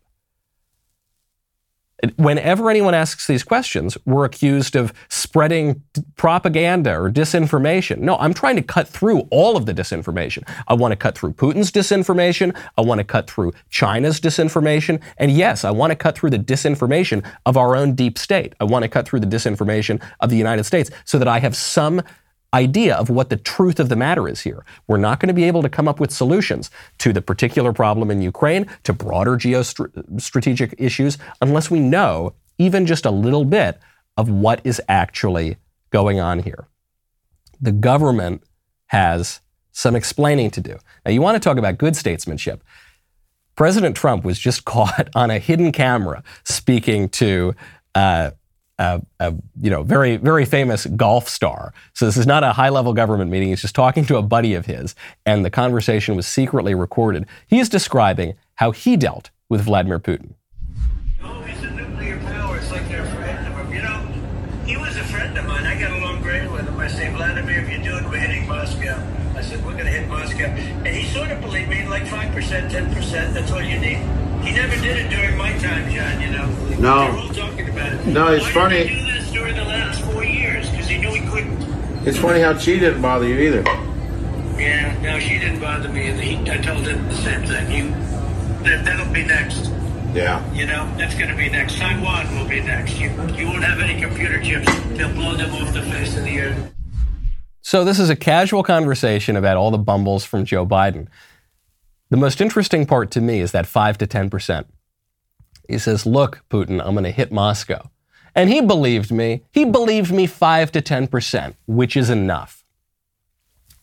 [2.17, 5.81] Whenever anyone asks these questions, we're accused of spreading
[6.15, 7.97] propaganda or disinformation.
[7.99, 10.47] No, I'm trying to cut through all of the disinformation.
[10.67, 12.55] I want to cut through Putin's disinformation.
[12.77, 15.01] I want to cut through China's disinformation.
[15.17, 18.53] And yes, I want to cut through the disinformation of our own deep state.
[18.59, 21.55] I want to cut through the disinformation of the United States so that I have
[21.55, 22.03] some
[22.53, 24.65] idea of what the truth of the matter is here.
[24.87, 28.09] We're not going to be able to come up with solutions to the particular problem
[28.09, 33.79] in Ukraine, to broader geostrategic issues, unless we know even just a little bit
[34.15, 35.57] of what is actually
[35.91, 36.67] going on here.
[37.61, 38.43] The government
[38.87, 40.77] has some explaining to do.
[41.05, 42.63] Now, you want to talk about good statesmanship.
[43.55, 47.53] President Trump was just caught on a hidden camera speaking to
[47.93, 48.31] uh,
[48.79, 51.73] a, a, you know very very famous golf star.
[51.93, 53.49] So this is not a high level government meeting.
[53.49, 57.25] He's just talking to a buddy of his, and the conversation was secretly recorded.
[57.47, 60.33] He is describing how he dealt with Vladimir Putin.
[61.23, 62.57] Oh, he's a nuclear power.
[62.57, 63.73] It's like they're afraid of him.
[63.73, 63.97] You know,
[64.65, 65.65] he was a friend of mine.
[65.65, 66.77] I got along great with him.
[66.79, 69.01] I say, Vladimir, if you're doing, we're hitting Moscow.
[69.35, 72.33] I said, we're going to hit Moscow, and he sort of believed me, like five
[72.33, 73.33] percent, ten percent.
[73.33, 73.97] That's all you need.
[74.43, 76.21] He never did it during my time, John.
[76.21, 76.47] You know.
[76.79, 77.11] No.
[77.11, 77.96] They're all talking about it.
[78.07, 78.77] No, it's Why funny.
[78.77, 82.07] Did he do this during the last four years because he knew he couldn't.
[82.07, 83.63] It's funny how she didn't bother you either.
[84.57, 86.07] Yeah, no, she didn't bother me.
[86.07, 87.71] And he, I told him the same thing.
[87.71, 87.89] You,
[88.63, 89.71] that, that'll be next.
[90.13, 90.49] Yeah.
[90.53, 91.77] You know, that's going to be next.
[91.77, 92.97] Taiwan will be next.
[92.97, 94.73] You, you won't have any computer chips.
[94.91, 96.73] They'll blow them off the face of the earth.
[97.61, 101.07] So this is a casual conversation about all the bumbles from Joe Biden.
[102.09, 104.65] The most interesting part to me is that 5 to 10%.
[105.67, 107.89] He says, Look, Putin, I'm going to hit Moscow.
[108.37, 109.41] And he believed me.
[109.51, 112.63] He believed me 5 to 10%, which is enough.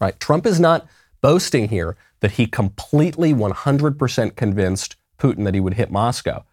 [0.00, 0.18] Right?
[0.20, 0.86] Trump is not
[1.20, 6.44] boasting here that he completely 100% convinced Putin that he would hit Moscow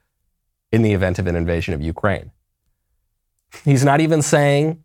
[0.71, 2.31] in the event of an invasion of Ukraine.
[3.63, 4.83] He's not even saying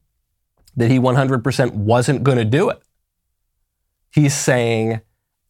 [0.77, 2.83] that he 100% wasn't going to do it.
[4.11, 5.01] He's saying,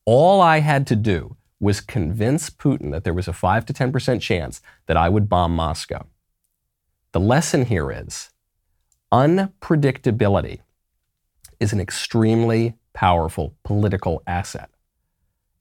[0.04, 4.20] all I had to do was convince Putin that there was a 5 to 10%
[4.20, 6.06] chance that I would bomb Moscow.
[7.16, 8.28] The lesson here is
[9.10, 10.60] unpredictability
[11.58, 14.68] is an extremely powerful political asset.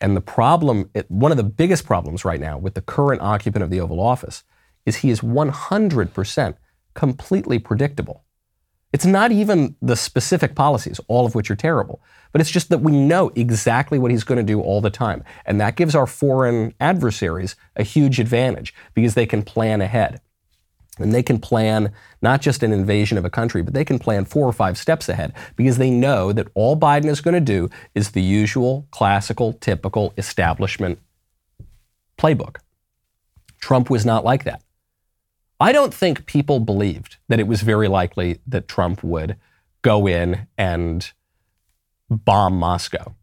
[0.02, 3.70] And the problem, one of the biggest problems right now with the current occupant of
[3.70, 4.44] the Oval Office
[4.86, 6.56] is he is 100%
[6.94, 8.26] completely predictable.
[8.92, 12.02] It's not even the specific policies, all of which are terrible,
[12.34, 15.24] but it's just that we know exactly what he's going to do all the time.
[15.46, 20.20] And that gives our foreign adversaries a huge advantage because they can plan ahead.
[20.98, 24.26] And they can plan not just an invasion of a country, but they can plan
[24.26, 27.70] four or five steps ahead because they know that all Biden is going to do
[27.94, 31.00] is the usual, classical, typical establishment
[32.18, 32.58] playbook.
[33.60, 34.62] Trump was not like that.
[35.60, 39.38] I don't think people believed that it was very likely that Trump would
[39.82, 41.12] go in and
[42.10, 43.16] bomb Moscow,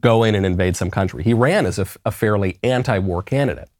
[0.00, 1.22] go in and invade some country.
[1.22, 3.70] He ran as a, a fairly anti war candidate,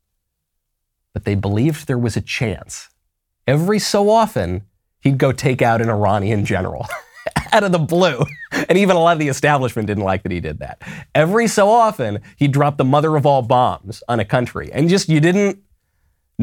[1.13, 2.89] but they believed there was a chance.
[3.47, 4.63] Every so often,
[5.01, 6.87] he'd go take out an Iranian general
[7.53, 8.25] out of the blue.
[8.53, 10.83] And even a lot of the establishment didn't like that he did that.
[11.15, 14.71] Every so often, he'd drop the mother of all bombs on a country.
[14.73, 15.63] And just, you didn't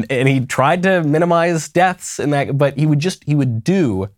[0.08, 4.08] and he tried to minimize deaths and that but he would just he would do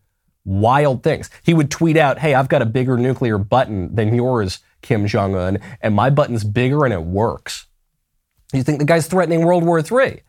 [0.45, 4.61] wild things he would tweet out hey i've got a bigger nuclear button than yours
[4.83, 7.67] kim jong-un and my button's bigger and it works
[8.53, 10.21] you think the guy's threatening world war iii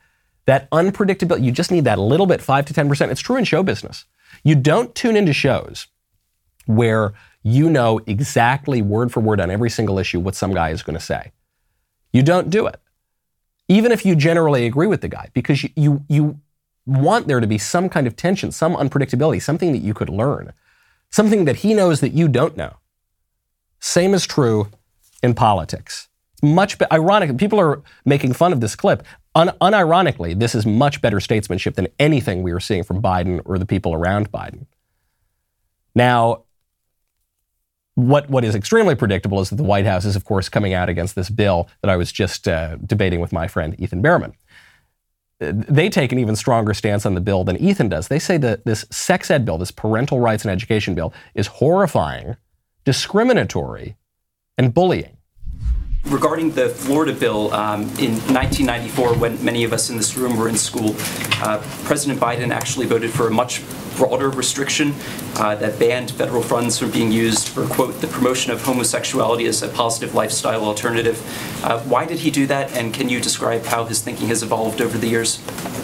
[0.45, 3.63] that unpredictability you just need that little bit 5 to 10% it's true in show
[3.63, 4.05] business
[4.43, 5.87] you don't tune into shows
[6.65, 7.13] where
[7.43, 10.97] you know exactly word for word on every single issue what some guy is going
[10.97, 11.31] to say
[12.11, 12.79] you don't do it
[13.67, 16.39] even if you generally agree with the guy, because you, you, you
[16.85, 20.53] want there to be some kind of tension, some unpredictability, something that you could learn,
[21.09, 22.75] something that he knows that you don't know.
[23.79, 24.69] Same is true
[25.21, 26.09] in politics.
[26.43, 27.37] Much be- ironic.
[27.37, 29.03] People are making fun of this clip.
[29.33, 33.57] Un- unironically, this is much better statesmanship than anything we are seeing from Biden or
[33.57, 34.65] the people around Biden.
[35.95, 36.43] Now,
[37.95, 40.89] what, what is extremely predictable is that the White House is, of course, coming out
[40.89, 44.33] against this bill that I was just uh, debating with my friend Ethan Bearman.
[45.39, 48.09] they take an even stronger stance on the bill than Ethan does.
[48.09, 52.35] They say that this sex ed bill, this parental rights and education bill, is horrifying,
[52.83, 53.95] discriminatory,
[54.57, 55.17] and bullying.
[56.05, 60.49] Regarding the Florida bill, um, in 1994, when many of us in this room were
[60.49, 60.95] in school,
[61.41, 63.61] uh, President Biden actually voted for a much
[63.95, 64.93] broader restriction
[65.35, 69.61] uh, that banned federal funds from being used for, quote, the promotion of homosexuality as
[69.63, 71.19] a positive lifestyle alternative.
[71.63, 74.81] Uh, why did he do that, and can you describe how his thinking has evolved
[74.81, 75.41] over the years?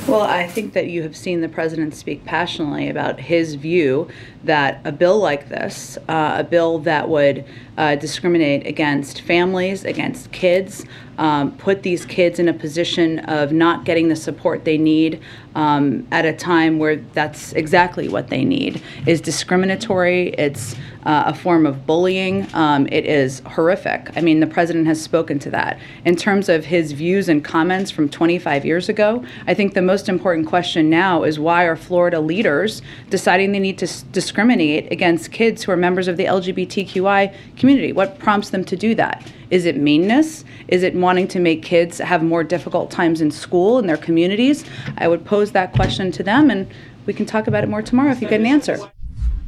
[0.07, 4.07] Well, I think that you have seen the president speak passionately about his view
[4.43, 7.45] that a bill like this, uh, a bill that would
[7.77, 10.83] uh, discriminate against families, against kids,
[11.19, 15.21] um, put these kids in a position of not getting the support they need
[15.55, 20.29] um, at a time where that's exactly what they need, is discriminatory.
[20.29, 20.75] It's
[21.05, 22.47] uh, a form of bullying.
[22.53, 24.11] Um, it is horrific.
[24.15, 25.79] I mean, the president has spoken to that.
[26.05, 30.09] In terms of his views and comments from 25 years ago, I think the most
[30.09, 35.31] important question now is why are Florida leaders deciding they need to s- discriminate against
[35.31, 37.93] kids who are members of the LGBTQI community?
[37.93, 39.25] What prompts them to do that?
[39.49, 40.45] Is it meanness?
[40.67, 44.63] Is it wanting to make kids have more difficult times in school in their communities?
[44.97, 46.67] I would pose that question to them, and
[47.05, 48.77] we can talk about it more tomorrow if you get an answer.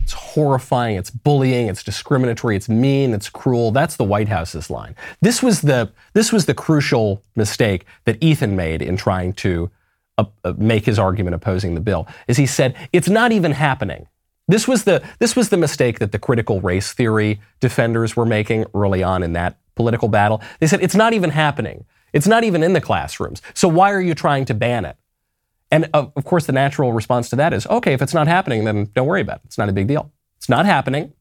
[0.03, 3.71] It's horrifying, it's bullying, it's discriminatory, it's mean, it's cruel.
[3.71, 4.95] That's the White House's line.
[5.21, 9.69] This was the this was the crucial mistake that Ethan made in trying to
[10.17, 12.07] uh, uh, make his argument opposing the bill.
[12.27, 14.07] Is he said it's not even happening.
[14.47, 18.65] This was the this was the mistake that the critical race theory defenders were making
[18.73, 20.41] early on in that political battle.
[20.59, 21.85] They said it's not even happening.
[22.11, 23.41] It's not even in the classrooms.
[23.53, 24.97] So why are you trying to ban it?
[25.71, 28.65] And of of course, the natural response to that is, okay, if it's not happening,
[28.65, 29.41] then don't worry about it.
[29.45, 30.11] It's not a big deal.
[30.37, 31.13] It's not happening.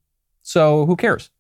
[0.43, 1.31] So who cares?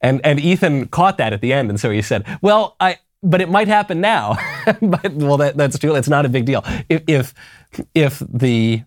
[0.00, 3.40] And and Ethan caught that at the end, and so he said, well, I but
[3.40, 4.36] it might happen now.
[4.82, 5.94] but, well, that, that's too.
[5.94, 6.62] It's not a big deal.
[6.88, 7.34] If, if
[7.94, 8.82] if the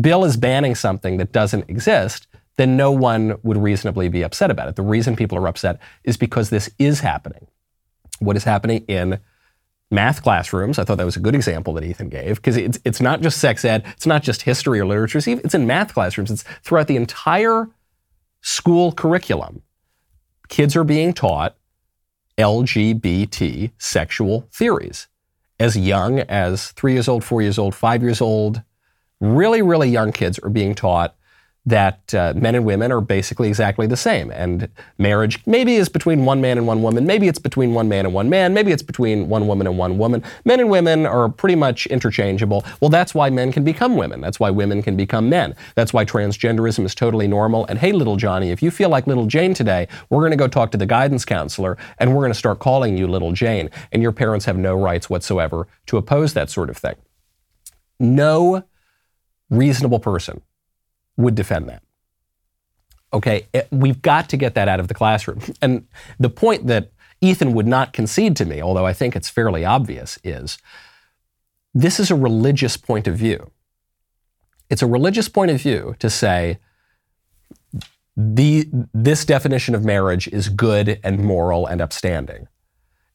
[0.00, 4.68] bill is banning something that doesn't exist, then no one would reasonably be upset about
[4.68, 4.76] it.
[4.76, 7.48] The reason people are upset is because this is happening.
[8.20, 9.18] What is happening in
[9.90, 10.78] math classrooms?
[10.78, 13.38] I thought that was a good example that Ethan gave because it's, it's not just
[13.38, 16.96] sex ed, it's not just history or literature, it's, in math classrooms, it's throughout the
[16.96, 17.68] entire
[18.40, 19.62] school curriculum.
[20.48, 21.56] Kids are being taught
[22.38, 25.08] LGBT sexual theories
[25.58, 28.62] as young as three years old, four years old, five years old.
[29.20, 31.14] Really, really young kids are being taught
[31.66, 34.30] that uh, men and women are basically exactly the same.
[34.30, 37.06] And marriage maybe is between one man and one woman.
[37.06, 38.54] Maybe it's between one man and one man.
[38.54, 40.24] Maybe it's between one woman and one woman.
[40.46, 42.64] Men and women are pretty much interchangeable.
[42.80, 44.22] Well, that's why men can become women.
[44.22, 45.54] That's why women can become men.
[45.74, 47.66] That's why transgenderism is totally normal.
[47.66, 50.48] And hey, little Johnny, if you feel like little Jane today, we're going to go
[50.48, 53.68] talk to the guidance counselor and we're going to start calling you little Jane.
[53.92, 56.94] And your parents have no rights whatsoever to oppose that sort of thing.
[57.98, 58.64] No
[59.50, 60.40] reasonable person
[61.20, 61.82] would defend that.
[63.12, 65.40] Okay, it- we've got to get that out of the classroom.
[65.62, 65.86] And
[66.18, 70.18] the point that Ethan would not concede to me, although I think it's fairly obvious,
[70.24, 70.58] is
[71.74, 73.50] this is a religious point of view.
[74.70, 76.58] It's a religious point of view to say
[78.16, 82.48] the, this definition of marriage is good and moral and upstanding.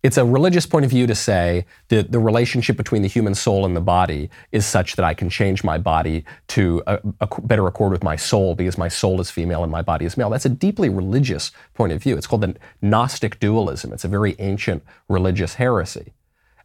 [0.06, 3.66] It's a religious point of view to say that the relationship between the human soul
[3.66, 7.66] and the body is such that I can change my body to a, a better
[7.66, 10.30] accord with my soul because my soul is female and my body is male.
[10.30, 12.16] That's a deeply religious point of view.
[12.18, 13.92] It's called the Gnostic dualism.
[13.94, 16.14] It's a very ancient religious heresy.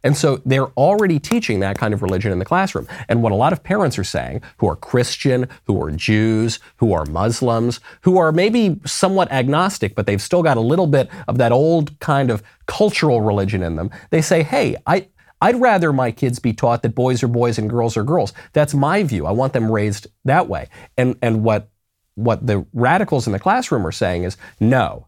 [0.03, 2.87] And so they're already teaching that kind of religion in the classroom.
[3.07, 6.93] And what a lot of parents are saying, who are Christian, who are Jews, who
[6.93, 11.37] are Muslims, who are maybe somewhat agnostic, but they've still got a little bit of
[11.37, 15.07] that old kind of cultural religion in them, they say, hey, I,
[15.41, 18.33] I'd rather my kids be taught that boys are boys and girls are girls.
[18.53, 19.25] That's my view.
[19.25, 20.69] I want them raised that way.
[20.97, 21.69] And, and what,
[22.15, 25.07] what the radicals in the classroom are saying is, no,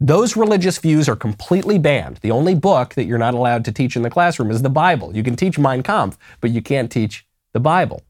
[0.00, 2.18] those religious views are completely banned.
[2.18, 5.14] The only book that you're not allowed to teach in the classroom is the Bible.
[5.16, 8.02] You can teach Mein Kampf, but you can't teach the Bible.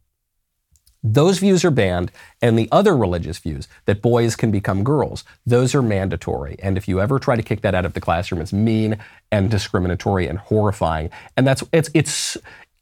[1.02, 2.10] Those views are banned,
[2.42, 6.56] and the other religious views that boys can become girls, those are mandatory.
[6.60, 8.98] And if you ever try to kick that out of the classroom, it's mean
[9.30, 11.10] and discriminatory and horrifying.
[11.36, 12.36] And that's it's it's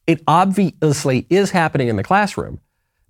[0.07, 2.61] it obviously is happening in the classroom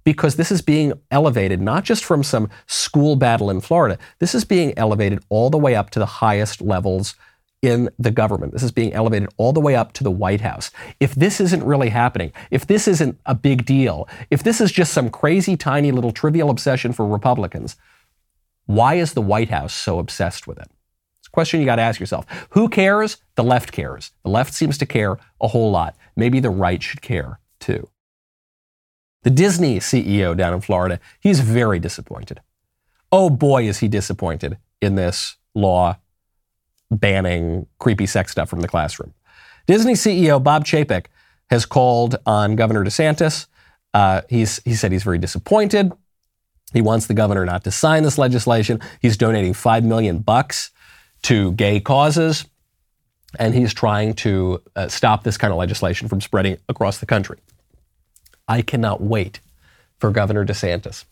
[0.06, 4.44] because this is being elevated not just from some school battle in Florida, this is
[4.44, 7.16] being elevated all the way up to the highest levels
[7.60, 8.52] in the government.
[8.52, 10.70] This is being elevated all the way up to the White House.
[11.00, 14.94] If this isn't really happening, if this isn't a big deal, if this is just
[14.94, 17.74] some crazy, tiny little trivial obsession for Republicans,
[18.66, 20.70] why is the White House so obsessed with it?
[21.18, 22.26] It's a question you got to ask yourself.
[22.50, 23.16] Who cares?
[23.34, 24.12] The left cares.
[24.22, 25.96] The left seems to care a whole lot.
[26.14, 27.88] Maybe the right should care too.
[29.26, 32.40] The Disney CEO down in Florida, he's very disappointed.
[33.10, 35.98] Oh boy, is he disappointed in this law
[36.92, 39.14] banning creepy sex stuff from the classroom.
[39.66, 41.06] Disney CEO Bob Chapek
[41.50, 43.48] has called on Governor DeSantis.
[43.92, 45.90] Uh, he's, he said he's very disappointed.
[46.72, 48.80] He wants the governor not to sign this legislation.
[49.02, 50.70] He's donating five million bucks
[51.22, 52.44] to gay causes,
[53.40, 57.38] and he's trying to uh, stop this kind of legislation from spreading across the country.
[58.48, 59.40] I cannot wait
[59.98, 61.04] for Governor DeSantis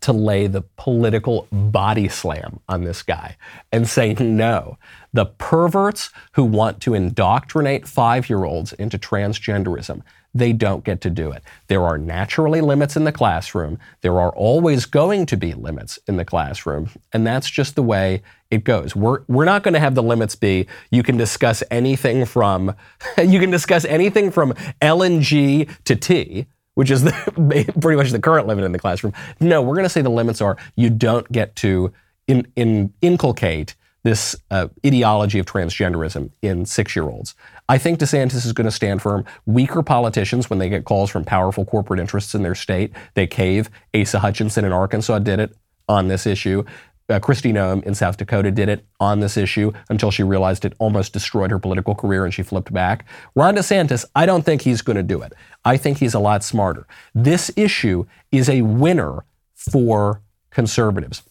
[0.00, 3.36] to lay the political body slam on this guy
[3.72, 4.78] and say no.
[5.12, 10.02] The perverts who want to indoctrinate five year olds into transgenderism,
[10.34, 11.42] they don't get to do it.
[11.68, 13.78] There are naturally limits in the classroom.
[14.02, 16.90] There are always going to be limits in the classroom.
[17.12, 18.94] And that's just the way it goes.
[18.94, 22.74] We're, we're not going to have the limits be you can discuss anything from,
[23.18, 28.46] you can discuss anything from LNG to T which is the, pretty much the current
[28.46, 29.14] limit in the classroom.
[29.40, 31.90] No, we're going to say the limits are you don't get to
[32.28, 33.74] in, in, inculcate
[34.06, 37.34] this uh, ideology of transgenderism in six year olds.
[37.68, 39.24] I think DeSantis is going to stand firm.
[39.46, 43.68] Weaker politicians, when they get calls from powerful corporate interests in their state, they cave.
[43.96, 45.56] Asa Hutchinson in Arkansas did it
[45.88, 46.62] on this issue.
[47.08, 50.74] Uh, Kristi Noem in South Dakota did it on this issue until she realized it
[50.78, 53.06] almost destroyed her political career and she flipped back.
[53.34, 55.32] Ron DeSantis, I don't think he's going to do it.
[55.64, 56.86] I think he's a lot smarter.
[57.12, 59.24] This issue is a winner
[59.56, 61.24] for conservatives.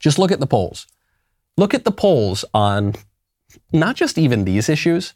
[0.00, 0.88] Just look at the polls.
[1.56, 2.94] Look at the polls on
[3.72, 5.14] not just even these issues,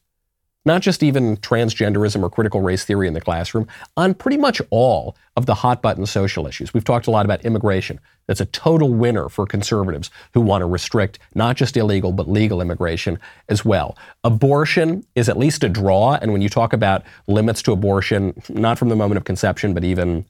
[0.67, 5.17] not just even transgenderism or critical race theory in the classroom, on pretty much all
[5.37, 6.75] of the hot button social issues.
[6.75, 8.01] We've talked a lot about immigration.
[8.27, 12.61] That's a total winner for conservatives who want to restrict not just illegal, but legal
[12.61, 13.97] immigration as well.
[14.25, 16.19] Abortion is at least a draw.
[16.21, 19.85] And when you talk about limits to abortion, not from the moment of conception, but
[19.85, 20.27] even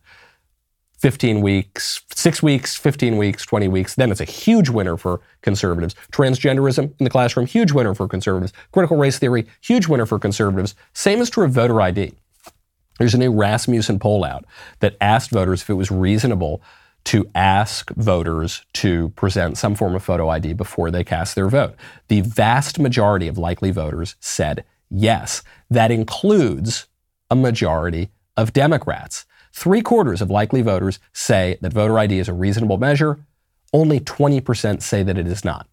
[1.07, 5.95] 15 weeks, six weeks, 15 weeks, 20 weeks, then it's a huge winner for conservatives.
[6.11, 8.53] Transgenderism in the classroom, huge winner for conservatives.
[8.73, 10.75] Critical race theory, huge winner for conservatives.
[10.95, 12.13] Same is true of voter ID.
[12.99, 14.47] There's a new Rasmussen poll out
[14.81, 16.61] that asked voters if it was reasonable
[17.05, 21.77] to ask voters to present some form of photo ID before they cast their vote.
[22.09, 25.45] The vast majority of likely voters said yes.
[25.71, 26.89] That includes
[27.31, 29.25] a majority of Democrats.
[29.57, 33.21] Three quarters of likely voters say that voter ID is a reasonable measure.
[33.73, 35.67] Only 20% say that it is not.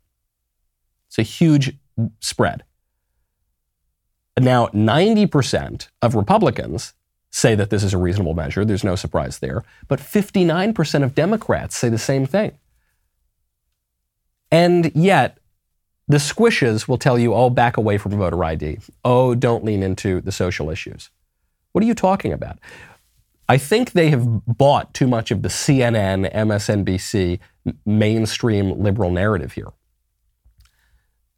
[1.10, 1.76] It's a huge
[2.22, 2.64] spread.
[4.40, 6.94] Now, 90% of Republicans
[7.30, 8.64] say that this is a reasonable measure.
[8.64, 9.66] There's no surprise there.
[9.90, 12.58] But 59% of Democrats say the same thing.
[14.50, 15.40] And yet,
[16.08, 18.80] the squishes will tell you, oh, back away from voter ID.
[19.04, 21.10] Oh, don't lean into the social issues.
[21.74, 22.60] What are you talking about?
[23.50, 27.40] I think they have bought too much of the CNN, MSNBC,
[27.86, 29.72] mainstream liberal narrative here.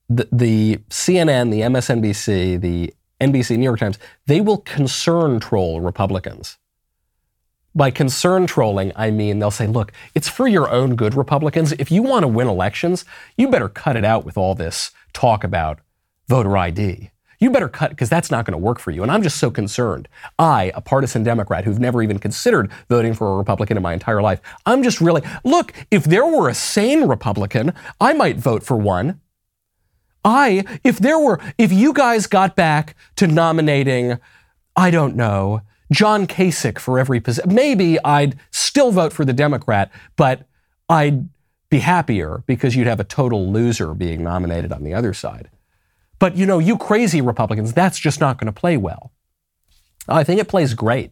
[0.08, 3.97] The, the CNN, the MSNBC, the NBC, New York Times,
[4.28, 6.58] they will concern troll Republicans.
[7.74, 11.74] By concern trolling, I mean they'll say, look, it's for your own good, Republicans.
[11.74, 13.03] If you want to win elections,
[13.36, 15.80] you better cut it out with all this talk about
[16.28, 17.12] voter ID.
[17.39, 19.03] You better cut because that's not going to work for you.
[19.03, 20.07] And I'm just so concerned.
[20.39, 24.21] I, a partisan Democrat who've never even considered voting for a Republican in my entire
[24.21, 28.77] life, I'm just really, look, if there were a sane Republican, I might vote for
[28.77, 29.19] one.
[30.23, 34.17] I, if there were, if you guys got back to nominating,
[34.75, 35.61] I don't know,
[35.91, 40.47] John Kasich for every position, maybe I'd still vote for the Democrat, but
[40.89, 41.29] I'd
[41.69, 45.49] be happier because you'd have a total loser being nominated on the other side.
[46.20, 49.11] But you know, you crazy Republicans, that's just not going to play well.
[50.07, 51.11] I think it plays great.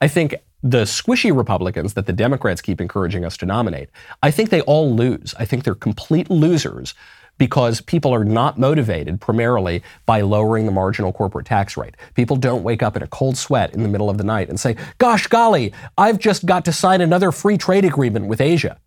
[0.00, 3.90] I think the squishy Republicans that the Democrats keep encouraging us to nominate,
[4.22, 5.34] I think they all lose.
[5.38, 6.94] I think they're complete losers
[7.38, 11.96] because people are not motivated primarily by lowering the marginal corporate tax rate.
[12.14, 14.60] People don't wake up in a cold sweat in the middle of the night and
[14.60, 18.78] say, Gosh golly, I've just got to sign another free trade agreement with Asia.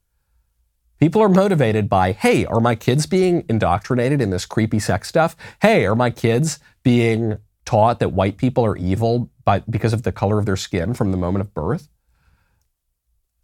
[1.00, 5.36] People are motivated by, hey, are my kids being indoctrinated in this creepy sex stuff?
[5.62, 10.12] Hey, are my kids being taught that white people are evil by, because of the
[10.12, 11.90] color of their skin from the moment of birth?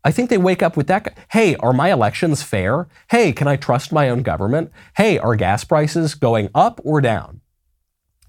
[0.03, 1.15] I think they wake up with that.
[1.31, 2.87] Hey, are my elections fair?
[3.09, 4.71] Hey, can I trust my own government?
[4.95, 7.41] Hey, are gas prices going up or down?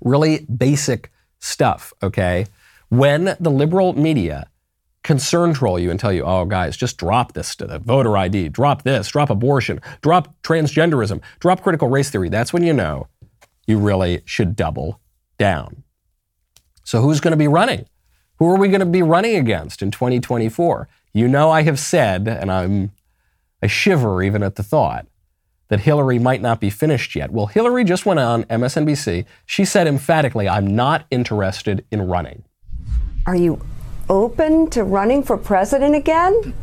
[0.03, 2.47] Really basic stuff, okay?
[2.89, 4.49] When the liberal media
[5.03, 8.48] concern troll you and tell you, oh, guys, just drop this to the voter ID,
[8.48, 13.09] drop this, drop abortion, drop transgenderism, drop critical race theory, that's when you know
[13.66, 15.00] you really should double
[15.38, 15.82] down.
[16.84, 17.86] So, who's going to be running?
[18.38, 20.88] Who are we going to be running against in 2024?
[21.12, 22.90] You know, I have said, and I'm
[23.62, 25.07] I shiver even at the thought
[25.68, 27.30] that Hillary might not be finished yet.
[27.30, 29.24] Well, Hillary just went on MSNBC.
[29.46, 32.42] She said emphatically, I'm not interested in running.
[33.24, 33.61] Are you
[34.12, 36.54] open to running for president again?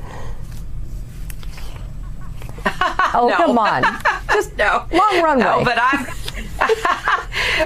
[3.15, 3.35] oh, No.
[3.37, 3.83] come on.
[4.31, 4.85] Just no.
[4.91, 5.43] long runway.
[5.43, 6.05] No, but I'm.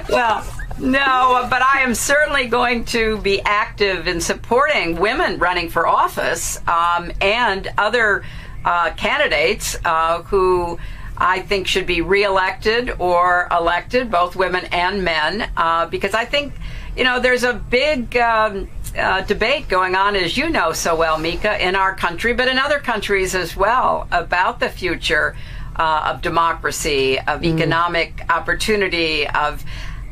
[0.08, 0.42] well,
[0.78, 6.58] no, but I am certainly going to be active in supporting women running for office
[6.66, 8.24] um, and other
[8.64, 10.78] uh, candidates uh, who.
[11.16, 16.52] I think should be reelected or elected, both women and men, uh, because I think,
[16.96, 21.18] you know, there's a big um, uh, debate going on, as you know so well,
[21.18, 25.36] Mika, in our country, but in other countries as well, about the future
[25.76, 29.64] uh, of democracy, of economic opportunity, of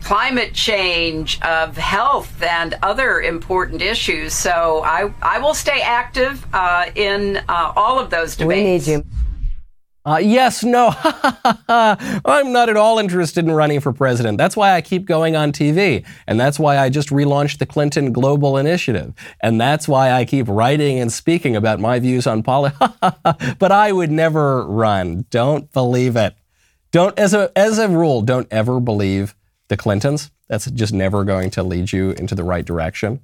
[0.03, 4.35] climate change, of health, and other important issues.
[4.35, 8.87] So I, I will stay active uh, in uh, all of those debates.
[8.87, 9.22] We need you.
[10.05, 10.93] Uh, yes, no,
[11.69, 14.37] I'm not at all interested in running for president.
[14.37, 16.05] That's why I keep going on TV.
[16.27, 19.15] And that's why I just relaunched the Clinton Global Initiative.
[19.41, 22.85] And that's why I keep writing and speaking about my views on politics.
[23.59, 25.25] but I would never run.
[25.31, 26.35] Don't believe it.
[26.91, 29.37] Don't, as a, as a rule, don't ever believe
[29.69, 30.33] the Clintons.
[30.49, 33.21] That's just never going to lead you into the right direction.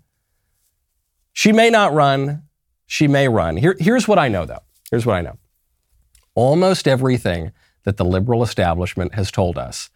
[1.33, 2.45] She may not run.
[2.87, 3.57] She may run.
[3.57, 4.62] Here, here's what I know, though.
[4.91, 5.39] Here's what I know
[6.39, 7.51] almost everything
[7.82, 9.91] that the liberal establishment has told us,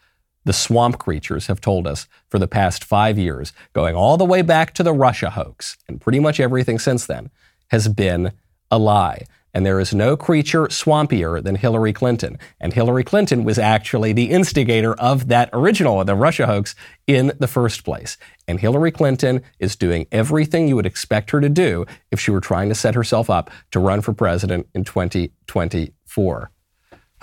[0.45, 4.43] the swamp creatures have told us for the past five years, going all the way
[4.43, 7.31] back to the Russia hoax, and pretty much everything since then,
[7.69, 8.33] has been
[8.73, 9.25] a lie.
[9.55, 12.39] And there is no creature swampier than Hillary Clinton.
[12.61, 16.75] And Hillary Clinton was actually the instigator of that original, the Russia hoax,
[17.07, 18.17] in the first place.
[18.49, 22.41] And Hillary Clinton is doing everything you would expect her to do if she were
[22.41, 26.51] trying to set herself up to run for president in 2024.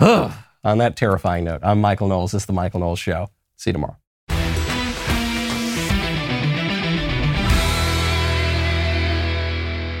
[0.00, 2.32] On that terrifying note, I'm Michael Knowles.
[2.32, 3.30] This is The Michael Knowles Show.
[3.56, 3.99] See you tomorrow.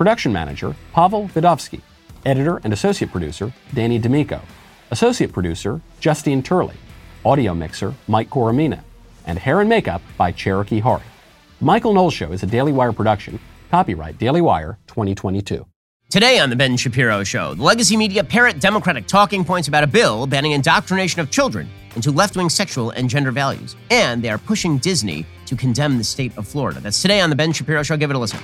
[0.00, 1.82] Production manager, Pavel Vidovsky.
[2.24, 4.40] Editor and associate producer, Danny D'Amico.
[4.90, 6.76] Associate producer, Justine Turley.
[7.22, 8.80] Audio mixer, Mike Coromina.
[9.26, 11.02] And hair and makeup by Cherokee Hart.
[11.60, 13.38] Michael Knowles Show is a Daily Wire production.
[13.70, 15.66] Copyright Daily Wire 2022.
[16.08, 19.86] Today on The Ben Shapiro Show, the legacy media parrot Democratic talking points about a
[19.86, 23.76] bill banning indoctrination of children into left wing sexual and gender values.
[23.90, 26.80] And they are pushing Disney to condemn the state of Florida.
[26.80, 27.98] That's today on The Ben Shapiro Show.
[27.98, 28.40] Give it a listen.